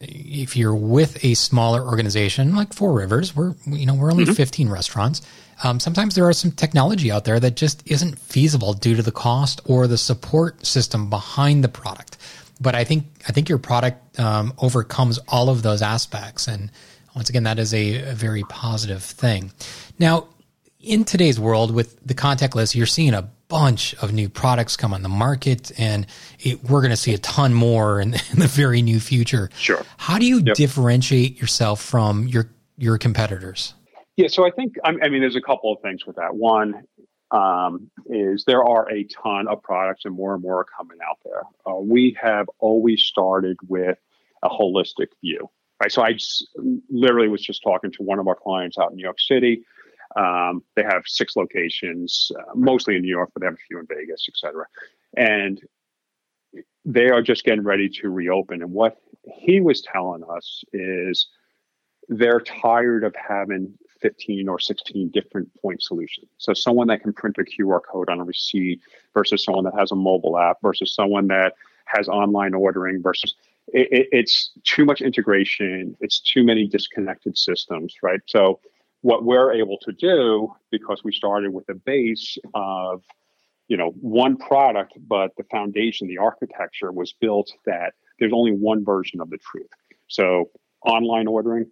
if 0.00 0.56
you're 0.56 0.74
with 0.74 1.24
a 1.24 1.34
smaller 1.34 1.84
organization 1.84 2.54
like 2.54 2.72
Four 2.72 2.92
Rivers, 2.92 3.34
we're 3.34 3.54
you 3.66 3.86
know 3.86 3.94
we're 3.94 4.10
only 4.10 4.24
mm-hmm. 4.24 4.34
15 4.34 4.68
restaurants 4.68 5.22
um, 5.62 5.80
sometimes 5.80 6.14
there 6.14 6.26
are 6.28 6.32
some 6.32 6.52
technology 6.52 7.10
out 7.10 7.24
there 7.24 7.40
that 7.40 7.56
just 7.56 7.82
isn't 7.86 8.18
feasible 8.18 8.74
due 8.74 8.94
to 8.94 9.02
the 9.02 9.10
cost 9.10 9.60
or 9.64 9.86
the 9.86 9.98
support 9.98 10.64
system 10.64 11.10
behind 11.10 11.64
the 11.64 11.68
product. 11.68 12.16
But 12.60 12.74
I 12.74 12.84
think 12.84 13.06
I 13.28 13.32
think 13.32 13.48
your 13.48 13.58
product 13.58 14.18
um, 14.18 14.52
overcomes 14.58 15.18
all 15.28 15.48
of 15.48 15.62
those 15.62 15.82
aspects, 15.82 16.48
and 16.48 16.70
once 17.14 17.28
again, 17.28 17.44
that 17.44 17.58
is 17.58 17.72
a, 17.72 18.10
a 18.10 18.14
very 18.14 18.42
positive 18.44 19.02
thing. 19.02 19.52
Now, 19.98 20.28
in 20.80 21.04
today's 21.04 21.38
world 21.38 21.72
with 21.72 22.04
the 22.04 22.14
contactless, 22.14 22.74
you're 22.74 22.86
seeing 22.86 23.14
a 23.14 23.28
bunch 23.48 23.94
of 23.94 24.12
new 24.12 24.28
products 24.28 24.76
come 24.76 24.92
on 24.92 25.02
the 25.02 25.08
market, 25.08 25.72
and 25.78 26.06
it, 26.38 26.62
we're 26.64 26.80
going 26.80 26.90
to 26.90 26.96
see 26.96 27.14
a 27.14 27.18
ton 27.18 27.54
more 27.54 28.00
in, 28.00 28.14
in, 28.32 28.38
the 28.38 28.46
very 28.46 28.82
new 28.82 29.00
future. 29.00 29.50
Sure. 29.58 29.82
How 29.96 30.18
do 30.18 30.26
you 30.26 30.42
yep. 30.44 30.54
differentiate 30.54 31.40
yourself 31.40 31.82
from 31.82 32.26
your 32.28 32.50
your 32.76 32.98
competitors? 32.98 33.74
Yeah, 34.16 34.28
so 34.28 34.46
I 34.46 34.50
think 34.50 34.76
I 34.84 35.08
mean 35.08 35.20
there's 35.20 35.36
a 35.36 35.40
couple 35.40 35.72
of 35.72 35.80
things 35.80 36.06
with 36.06 36.16
that. 36.16 36.34
One 36.34 36.84
um, 37.30 37.90
is 38.06 38.44
there 38.46 38.64
are 38.64 38.90
a 38.90 39.04
ton 39.04 39.48
of 39.48 39.62
products 39.62 40.04
and 40.04 40.14
more 40.14 40.34
and 40.34 40.42
more 40.42 40.60
are 40.60 40.66
coming 40.76 40.98
out 41.08 41.18
there. 41.24 41.42
Uh, 41.66 41.78
we 41.78 42.16
have 42.20 42.48
always 42.58 43.02
started 43.02 43.56
with 43.68 43.98
a 44.42 44.48
holistic 44.48 45.08
view, 45.20 45.50
right? 45.80 45.92
So 45.92 46.02
I 46.02 46.14
just, 46.14 46.48
literally 46.90 47.28
was 47.28 47.42
just 47.42 47.62
talking 47.62 47.92
to 47.92 48.02
one 48.02 48.18
of 48.18 48.26
our 48.28 48.34
clients 48.34 48.78
out 48.78 48.90
in 48.90 48.96
New 48.96 49.02
York 49.02 49.20
City. 49.20 49.62
Um, 50.16 50.62
they 50.74 50.82
have 50.82 51.02
six 51.06 51.36
locations, 51.36 52.32
uh, 52.38 52.54
mostly 52.54 52.96
in 52.96 53.02
New 53.02 53.08
York, 53.08 53.30
but 53.34 53.40
they 53.40 53.46
have 53.46 53.54
a 53.54 53.66
few 53.68 53.78
in 53.78 53.86
Vegas, 53.86 54.26
et 54.28 54.36
cetera. 54.36 54.64
And 55.16 55.60
they 56.84 57.10
are 57.10 57.22
just 57.22 57.44
getting 57.44 57.64
ready 57.64 57.88
to 57.88 58.08
reopen. 58.08 58.62
And 58.62 58.72
what 58.72 58.98
he 59.24 59.60
was 59.60 59.82
telling 59.82 60.22
us 60.24 60.64
is 60.72 61.28
they're 62.08 62.40
tired 62.40 63.04
of 63.04 63.14
having 63.14 63.74
15 64.00 64.48
or 64.48 64.58
16 64.58 65.10
different 65.10 65.48
point 65.60 65.82
solutions. 65.82 66.28
So 66.38 66.54
someone 66.54 66.86
that 66.88 67.02
can 67.02 67.12
print 67.12 67.36
a 67.38 67.42
QR 67.42 67.80
code 67.82 68.08
on 68.08 68.20
a 68.20 68.24
receipt 68.24 68.80
versus 69.12 69.44
someone 69.44 69.64
that 69.64 69.74
has 69.78 69.92
a 69.92 69.96
mobile 69.96 70.38
app 70.38 70.58
versus 70.62 70.94
someone 70.94 71.26
that 71.28 71.54
has 71.84 72.08
online 72.08 72.54
ordering 72.54 73.02
versus 73.02 73.34
it, 73.68 73.88
it, 73.90 74.08
it's 74.12 74.52
too 74.64 74.84
much 74.84 75.02
integration. 75.02 75.96
It's 76.00 76.20
too 76.20 76.44
many 76.44 76.66
disconnected 76.66 77.36
systems, 77.36 77.94
right? 78.02 78.20
So 78.26 78.60
what 79.02 79.24
we're 79.24 79.52
able 79.52 79.78
to 79.82 79.92
do 79.92 80.52
because 80.70 81.02
we 81.04 81.12
started 81.12 81.52
with 81.52 81.68
a 81.68 81.74
base 81.74 82.36
of 82.54 83.02
you 83.68 83.76
know 83.76 83.90
one 84.00 84.36
product 84.36 84.94
but 85.06 85.30
the 85.36 85.44
foundation 85.50 86.08
the 86.08 86.18
architecture 86.18 86.90
was 86.90 87.14
built 87.20 87.52
that 87.66 87.94
there's 88.18 88.32
only 88.32 88.52
one 88.52 88.84
version 88.84 89.20
of 89.20 89.30
the 89.30 89.38
truth 89.38 89.70
so 90.08 90.50
online 90.84 91.26
ordering 91.26 91.66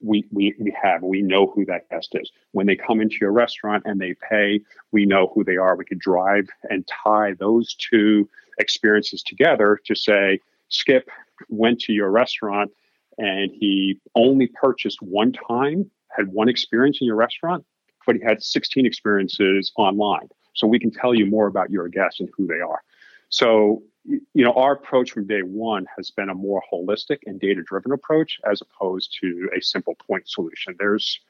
we, 0.00 0.24
we, 0.30 0.54
we 0.58 0.74
have, 0.80 1.02
we 1.02 1.22
know 1.22 1.46
who 1.46 1.64
that 1.66 1.88
guest 1.90 2.14
is. 2.14 2.30
When 2.52 2.66
they 2.66 2.76
come 2.76 3.00
into 3.00 3.16
your 3.20 3.32
restaurant 3.32 3.82
and 3.86 4.00
they 4.00 4.14
pay, 4.28 4.60
we 4.92 5.06
know 5.06 5.32
who 5.34 5.44
they 5.44 5.56
are. 5.56 5.76
We 5.76 5.84
could 5.84 5.98
drive 5.98 6.48
and 6.70 6.86
tie 6.86 7.34
those 7.38 7.74
two 7.74 8.28
experiences 8.58 9.22
together 9.22 9.78
to 9.86 9.94
say, 9.94 10.40
Skip 10.68 11.08
went 11.48 11.80
to 11.80 11.92
your 11.92 12.10
restaurant 12.10 12.70
and 13.16 13.50
he 13.52 14.00
only 14.14 14.46
purchased 14.46 15.02
one 15.02 15.32
time, 15.32 15.90
had 16.18 16.28
one 16.28 16.48
experience 16.48 16.98
in 17.00 17.06
your 17.06 17.16
restaurant, 17.16 17.64
but 18.06 18.16
he 18.16 18.22
had 18.22 18.42
16 18.42 18.84
experiences 18.84 19.72
online. 19.76 20.28
So 20.54 20.66
we 20.66 20.78
can 20.78 20.90
tell 20.90 21.14
you 21.14 21.26
more 21.26 21.46
about 21.46 21.70
your 21.70 21.88
guests 21.88 22.20
and 22.20 22.28
who 22.36 22.46
they 22.46 22.60
are. 22.60 22.82
So 23.30 23.82
you 24.08 24.44
know, 24.44 24.52
our 24.52 24.72
approach 24.72 25.12
from 25.12 25.26
day 25.26 25.42
one 25.42 25.86
has 25.96 26.10
been 26.10 26.30
a 26.30 26.34
more 26.34 26.62
holistic 26.72 27.18
and 27.26 27.38
data 27.38 27.62
driven 27.62 27.92
approach 27.92 28.38
as 28.50 28.62
opposed 28.62 29.16
to 29.20 29.50
a 29.56 29.60
simple 29.60 29.94
point 30.06 30.28
solution. 30.28 30.74
There's 30.78 31.20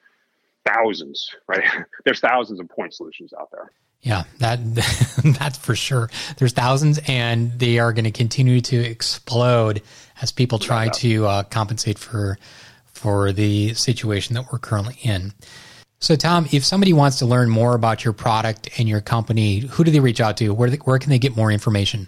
thousands, 0.64 1.34
right? 1.46 1.64
There's 2.04 2.20
thousands 2.20 2.60
of 2.60 2.68
point 2.68 2.94
solutions 2.94 3.32
out 3.38 3.50
there. 3.50 3.72
Yeah, 4.00 4.24
that 4.38 4.60
that's 5.38 5.58
for 5.58 5.74
sure. 5.74 6.08
There's 6.36 6.52
thousands, 6.52 7.00
and 7.08 7.58
they 7.58 7.80
are 7.80 7.92
going 7.92 8.04
to 8.04 8.12
continue 8.12 8.60
to 8.60 8.76
explode 8.76 9.82
as 10.22 10.30
people 10.30 10.60
try 10.60 10.88
to 10.88 11.26
uh, 11.26 11.42
compensate 11.44 11.98
for 11.98 12.38
for 12.98 13.32
the 13.32 13.74
situation 13.74 14.34
that 14.34 14.52
we're 14.52 14.58
currently 14.58 14.98
in. 15.02 15.32
So, 16.00 16.14
Tom, 16.14 16.46
if 16.52 16.64
somebody 16.64 16.92
wants 16.92 17.18
to 17.18 17.26
learn 17.26 17.50
more 17.50 17.74
about 17.74 18.04
your 18.04 18.12
product 18.12 18.68
and 18.78 18.88
your 18.88 19.00
company, 19.00 19.60
who 19.60 19.82
do 19.82 19.90
they 19.90 20.00
reach 20.00 20.20
out 20.20 20.36
to? 20.36 20.50
Where 20.50 20.70
where 20.70 20.98
can 20.98 21.10
they 21.10 21.18
get 21.18 21.36
more 21.36 21.50
information? 21.50 22.06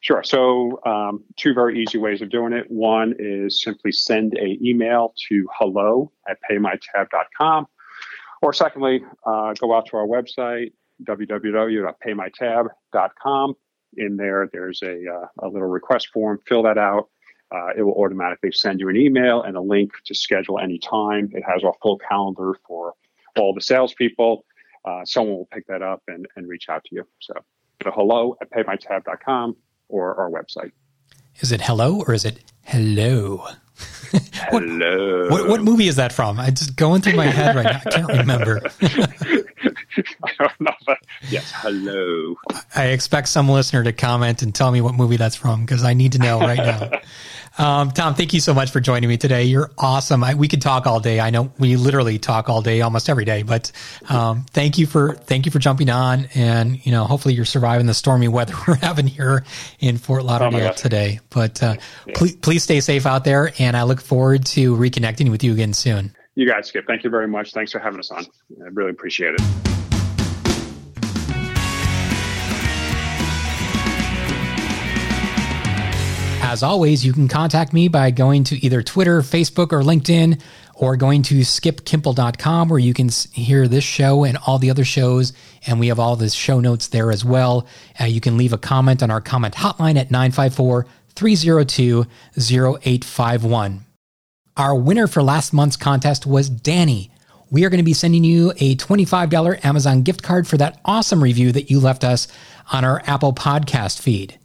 Sure. 0.00 0.22
So, 0.22 0.80
um, 0.86 1.24
two 1.36 1.52
very 1.52 1.82
easy 1.82 1.98
ways 1.98 2.22
of 2.22 2.30
doing 2.30 2.52
it. 2.52 2.70
One 2.70 3.14
is 3.18 3.60
simply 3.62 3.90
send 3.92 4.38
a 4.38 4.58
email 4.62 5.12
to 5.28 5.46
hello 5.52 6.12
at 6.28 6.38
paymytab.com. 6.50 7.66
Or 8.42 8.52
secondly, 8.52 9.02
uh, 9.26 9.54
go 9.54 9.74
out 9.74 9.86
to 9.86 9.96
our 9.96 10.06
website, 10.06 10.72
www.paymytab.com. 11.02 13.54
In 13.96 14.16
there, 14.16 14.48
there's 14.52 14.82
a, 14.82 15.08
uh, 15.08 15.26
a 15.40 15.48
little 15.48 15.68
request 15.68 16.08
form. 16.12 16.40
Fill 16.46 16.62
that 16.64 16.78
out. 16.78 17.08
Uh, 17.54 17.68
it 17.76 17.82
will 17.82 17.94
automatically 17.94 18.50
send 18.52 18.80
you 18.80 18.88
an 18.88 18.96
email 18.96 19.42
and 19.42 19.56
a 19.56 19.60
link 19.60 19.92
to 20.04 20.14
schedule 20.14 20.58
any 20.58 20.78
time. 20.78 21.30
It 21.32 21.44
has 21.46 21.62
our 21.62 21.74
full 21.80 21.98
calendar 21.98 22.54
for 22.66 22.94
all 23.36 23.54
the 23.54 23.60
salespeople. 23.60 24.44
Uh, 24.84 25.04
someone 25.04 25.36
will 25.36 25.48
pick 25.52 25.66
that 25.68 25.82
up 25.82 26.02
and, 26.08 26.26
and 26.36 26.48
reach 26.48 26.68
out 26.68 26.84
to 26.84 26.94
you. 26.94 27.06
So, 27.20 27.34
the 27.84 27.90
hello 27.90 28.36
at 28.40 28.50
paymytab.com 28.50 29.56
or 29.88 30.14
our 30.16 30.30
website. 30.30 30.72
Is 31.40 31.52
it 31.52 31.60
hello 31.60 32.02
or 32.06 32.14
is 32.14 32.24
it 32.24 32.40
hello? 32.64 33.46
what, 34.50 34.62
hello. 34.62 35.28
What, 35.28 35.48
what, 35.48 35.62
movie 35.62 35.86
is 35.86 35.96
that 35.96 36.12
from? 36.12 36.40
I'm 36.40 36.54
just 36.54 36.76
going 36.76 37.02
through 37.02 37.16
my 37.16 37.26
head 37.26 37.54
right 37.54 37.64
now. 37.64 37.80
I 37.84 37.90
can't 37.90 38.08
remember. 38.08 38.62
I 40.24 40.30
don't 40.38 40.60
know, 40.60 40.72
but 40.86 40.98
yes, 41.28 41.52
hello. 41.54 42.36
I 42.74 42.86
expect 42.86 43.28
some 43.28 43.48
listener 43.48 43.84
to 43.84 43.92
comment 43.92 44.42
and 44.42 44.54
tell 44.54 44.70
me 44.70 44.80
what 44.80 44.94
movie 44.94 45.16
that's 45.16 45.36
from 45.36 45.64
because 45.64 45.84
I 45.84 45.94
need 45.94 46.12
to 46.12 46.18
know 46.18 46.40
right 46.40 46.58
now. 46.58 46.90
Um, 47.58 47.90
Tom, 47.90 48.14
thank 48.14 48.34
you 48.34 48.40
so 48.40 48.52
much 48.52 48.70
for 48.70 48.80
joining 48.80 49.08
me 49.08 49.16
today. 49.16 49.44
You're 49.44 49.70
awesome. 49.78 50.22
I, 50.22 50.34
we 50.34 50.48
could 50.48 50.60
talk 50.60 50.86
all 50.86 51.00
day. 51.00 51.20
I 51.20 51.30
know 51.30 51.52
we 51.58 51.76
literally 51.76 52.18
talk 52.18 52.48
all 52.48 52.60
day, 52.60 52.82
almost 52.82 53.08
every 53.08 53.24
day. 53.24 53.42
But 53.42 53.72
um, 54.08 54.44
thank 54.50 54.78
you 54.78 54.86
for 54.86 55.14
thank 55.14 55.46
you 55.46 55.52
for 55.52 55.58
jumping 55.58 55.88
on, 55.88 56.28
and 56.34 56.84
you 56.84 56.92
know, 56.92 57.04
hopefully 57.04 57.34
you're 57.34 57.44
surviving 57.44 57.86
the 57.86 57.94
stormy 57.94 58.28
weather 58.28 58.54
we're 58.68 58.74
having 58.76 59.06
here 59.06 59.44
in 59.80 59.96
Fort 59.96 60.24
Lauderdale 60.24 60.68
oh 60.68 60.72
today. 60.72 61.20
But 61.30 61.62
uh, 61.62 61.76
yeah. 62.06 62.14
please 62.14 62.36
please 62.36 62.62
stay 62.62 62.80
safe 62.80 63.06
out 63.06 63.24
there, 63.24 63.52
and 63.58 63.76
I 63.76 63.84
look 63.84 64.00
forward 64.00 64.44
to 64.46 64.76
reconnecting 64.76 65.30
with 65.30 65.42
you 65.42 65.52
again 65.52 65.72
soon. 65.72 66.14
You 66.34 66.46
guys, 66.46 66.68
Skip. 66.68 66.86
Thank 66.86 67.02
you 67.02 67.10
very 67.10 67.28
much. 67.28 67.52
Thanks 67.52 67.72
for 67.72 67.78
having 67.78 67.98
us 67.98 68.10
on. 68.10 68.24
I 68.62 68.68
really 68.72 68.90
appreciate 68.90 69.34
it. 69.34 69.85
As 76.56 76.62
always, 76.62 77.04
you 77.04 77.12
can 77.12 77.28
contact 77.28 77.74
me 77.74 77.88
by 77.88 78.10
going 78.10 78.42
to 78.44 78.56
either 78.64 78.82
Twitter, 78.82 79.20
Facebook, 79.20 79.72
or 79.72 79.82
LinkedIn, 79.82 80.40
or 80.74 80.96
going 80.96 81.22
to 81.24 81.40
skipkimpel.com 81.40 82.70
where 82.70 82.78
you 82.78 82.94
can 82.94 83.10
hear 83.34 83.68
this 83.68 83.84
show 83.84 84.24
and 84.24 84.38
all 84.46 84.58
the 84.58 84.70
other 84.70 84.82
shows. 84.82 85.34
And 85.66 85.78
we 85.78 85.88
have 85.88 85.98
all 85.98 86.16
the 86.16 86.30
show 86.30 86.58
notes 86.58 86.88
there 86.88 87.12
as 87.12 87.26
well. 87.26 87.66
Uh, 88.00 88.04
you 88.04 88.22
can 88.22 88.38
leave 88.38 88.54
a 88.54 88.56
comment 88.56 89.02
on 89.02 89.10
our 89.10 89.20
comment 89.20 89.52
hotline 89.52 89.98
at 89.98 90.10
954 90.10 90.86
302 91.14 92.06
0851. 92.38 93.84
Our 94.56 94.74
winner 94.74 95.06
for 95.06 95.22
last 95.22 95.52
month's 95.52 95.76
contest 95.76 96.24
was 96.24 96.48
Danny. 96.48 97.10
We 97.50 97.66
are 97.66 97.68
going 97.68 97.80
to 97.80 97.84
be 97.84 97.92
sending 97.92 98.24
you 98.24 98.52
a 98.56 98.76
$25 98.76 99.62
Amazon 99.62 100.04
gift 100.04 100.22
card 100.22 100.48
for 100.48 100.56
that 100.56 100.80
awesome 100.86 101.22
review 101.22 101.52
that 101.52 101.70
you 101.70 101.80
left 101.80 102.02
us 102.02 102.26
on 102.72 102.82
our 102.82 103.02
Apple 103.06 103.34
podcast 103.34 104.00
feed. 104.00 104.38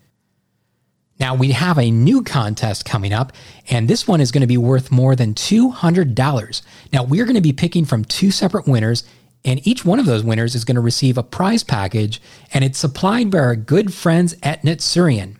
Now, 1.22 1.36
we 1.36 1.52
have 1.52 1.78
a 1.78 1.92
new 1.92 2.24
contest 2.24 2.84
coming 2.84 3.14
up, 3.14 3.32
and 3.70 3.88
this 3.88 4.08
one 4.08 4.22
is 4.22 4.32
going 4.32 4.42
to 4.42 4.48
be 4.48 4.58
worth 4.58 4.90
more 4.90 5.16
than 5.16 5.36
$200. 5.36 6.62
Now, 6.92 7.04
we're 7.04 7.26
going 7.26 7.36
to 7.36 7.42
be 7.42 7.54
picking 7.54 7.86
from 7.86 8.04
two 8.06 8.32
separate 8.32 8.68
winners, 8.68 9.04
and 9.46 9.66
each 9.66 9.86
one 9.86 10.00
of 10.00 10.08
those 10.08 10.24
winners 10.24 10.56
is 10.56 10.66
going 10.66 10.76
to 10.76 10.82
receive 10.82 11.20
a 11.20 11.24
prize 11.24 11.64
package, 11.64 12.20
and 12.56 12.64
it's 12.64 12.80
supplied 12.80 13.30
by 13.30 13.38
our 13.38 13.56
good 13.56 13.94
friends 13.94 14.36
at 14.42 14.64
Netsurion. 14.64 15.36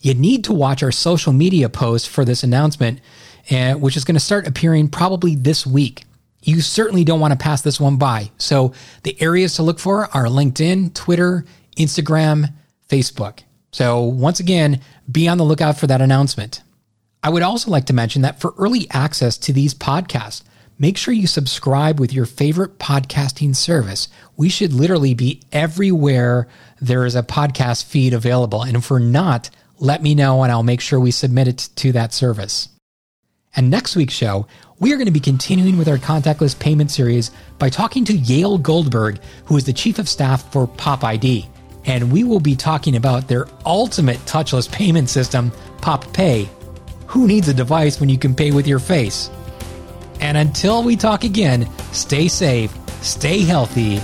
You 0.00 0.14
need 0.14 0.42
to 0.44 0.54
watch 0.54 0.82
our 0.82 0.90
social 0.90 1.34
media 1.34 1.68
post 1.68 2.08
for 2.08 2.24
this 2.24 2.42
announcement, 2.42 3.02
uh, 3.50 3.74
which 3.74 3.98
is 3.98 4.06
going 4.06 4.14
to 4.14 4.20
start 4.20 4.46
appearing 4.46 4.88
probably 4.88 5.34
this 5.34 5.66
week. 5.66 6.04
You 6.44 6.62
certainly 6.62 7.04
don't 7.04 7.20
want 7.20 7.32
to 7.32 7.38
pass 7.38 7.60
this 7.60 7.78
one 7.78 7.98
by. 7.98 8.30
So, 8.38 8.72
the 9.02 9.20
areas 9.20 9.52
to 9.56 9.62
look 9.62 9.80
for 9.80 10.06
are 10.16 10.28
LinkedIn, 10.28 10.94
Twitter, 10.94 11.44
Instagram, 11.76 12.54
Facebook. 12.88 13.40
So, 13.76 14.00
once 14.00 14.40
again, 14.40 14.80
be 15.12 15.28
on 15.28 15.36
the 15.36 15.44
lookout 15.44 15.76
for 15.76 15.86
that 15.86 16.00
announcement. 16.00 16.62
I 17.22 17.28
would 17.28 17.42
also 17.42 17.70
like 17.70 17.84
to 17.84 17.92
mention 17.92 18.22
that 18.22 18.40
for 18.40 18.54
early 18.56 18.86
access 18.90 19.36
to 19.36 19.52
these 19.52 19.74
podcasts, 19.74 20.42
make 20.78 20.96
sure 20.96 21.12
you 21.12 21.26
subscribe 21.26 22.00
with 22.00 22.10
your 22.10 22.24
favorite 22.24 22.78
podcasting 22.78 23.54
service. 23.54 24.08
We 24.34 24.48
should 24.48 24.72
literally 24.72 25.12
be 25.12 25.42
everywhere 25.52 26.48
there 26.80 27.04
is 27.04 27.14
a 27.14 27.22
podcast 27.22 27.84
feed 27.84 28.14
available. 28.14 28.62
And 28.62 28.78
if 28.78 28.90
we're 28.90 28.98
not, 28.98 29.50
let 29.78 30.02
me 30.02 30.14
know 30.14 30.42
and 30.42 30.50
I'll 30.50 30.62
make 30.62 30.80
sure 30.80 30.98
we 30.98 31.10
submit 31.10 31.46
it 31.46 31.68
to 31.76 31.92
that 31.92 32.14
service. 32.14 32.70
And 33.54 33.68
next 33.68 33.94
week's 33.94 34.14
show, 34.14 34.46
we 34.80 34.90
are 34.94 34.96
going 34.96 35.04
to 35.04 35.12
be 35.12 35.20
continuing 35.20 35.76
with 35.76 35.88
our 35.88 35.98
contactless 35.98 36.58
payment 36.58 36.90
series 36.90 37.30
by 37.58 37.68
talking 37.68 38.06
to 38.06 38.14
Yael 38.14 38.62
Goldberg, 38.62 39.20
who 39.44 39.56
is 39.58 39.64
the 39.64 39.74
chief 39.74 39.98
of 39.98 40.08
staff 40.08 40.50
for 40.50 40.66
Pop 40.66 41.04
ID 41.04 41.50
and 41.86 42.12
we 42.12 42.24
will 42.24 42.40
be 42.40 42.56
talking 42.56 42.96
about 42.96 43.28
their 43.28 43.46
ultimate 43.64 44.18
touchless 44.20 44.70
payment 44.70 45.08
system, 45.08 45.52
Pop 45.80 46.12
Pay. 46.12 46.48
Who 47.06 47.26
needs 47.26 47.48
a 47.48 47.54
device 47.54 48.00
when 48.00 48.08
you 48.08 48.18
can 48.18 48.34
pay 48.34 48.50
with 48.50 48.66
your 48.66 48.80
face? 48.80 49.30
And 50.20 50.36
until 50.36 50.82
we 50.82 50.96
talk 50.96 51.24
again, 51.24 51.68
stay 51.92 52.28
safe, 52.28 52.74
stay 53.02 53.40
healthy, 53.40 54.00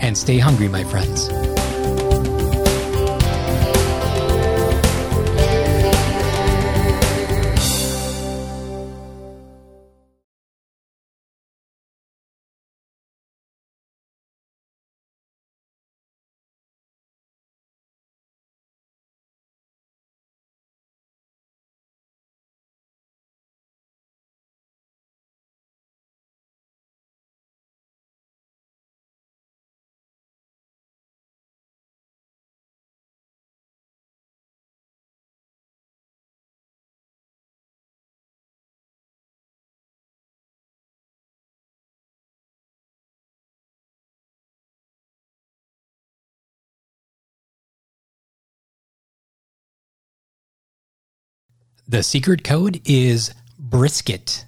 and 0.00 0.16
stay 0.16 0.38
hungry, 0.38 0.68
my 0.68 0.84
friends. 0.84 1.28
The 51.90 52.02
secret 52.02 52.44
code 52.44 52.82
is 52.84 53.32
brisket. 53.58 54.44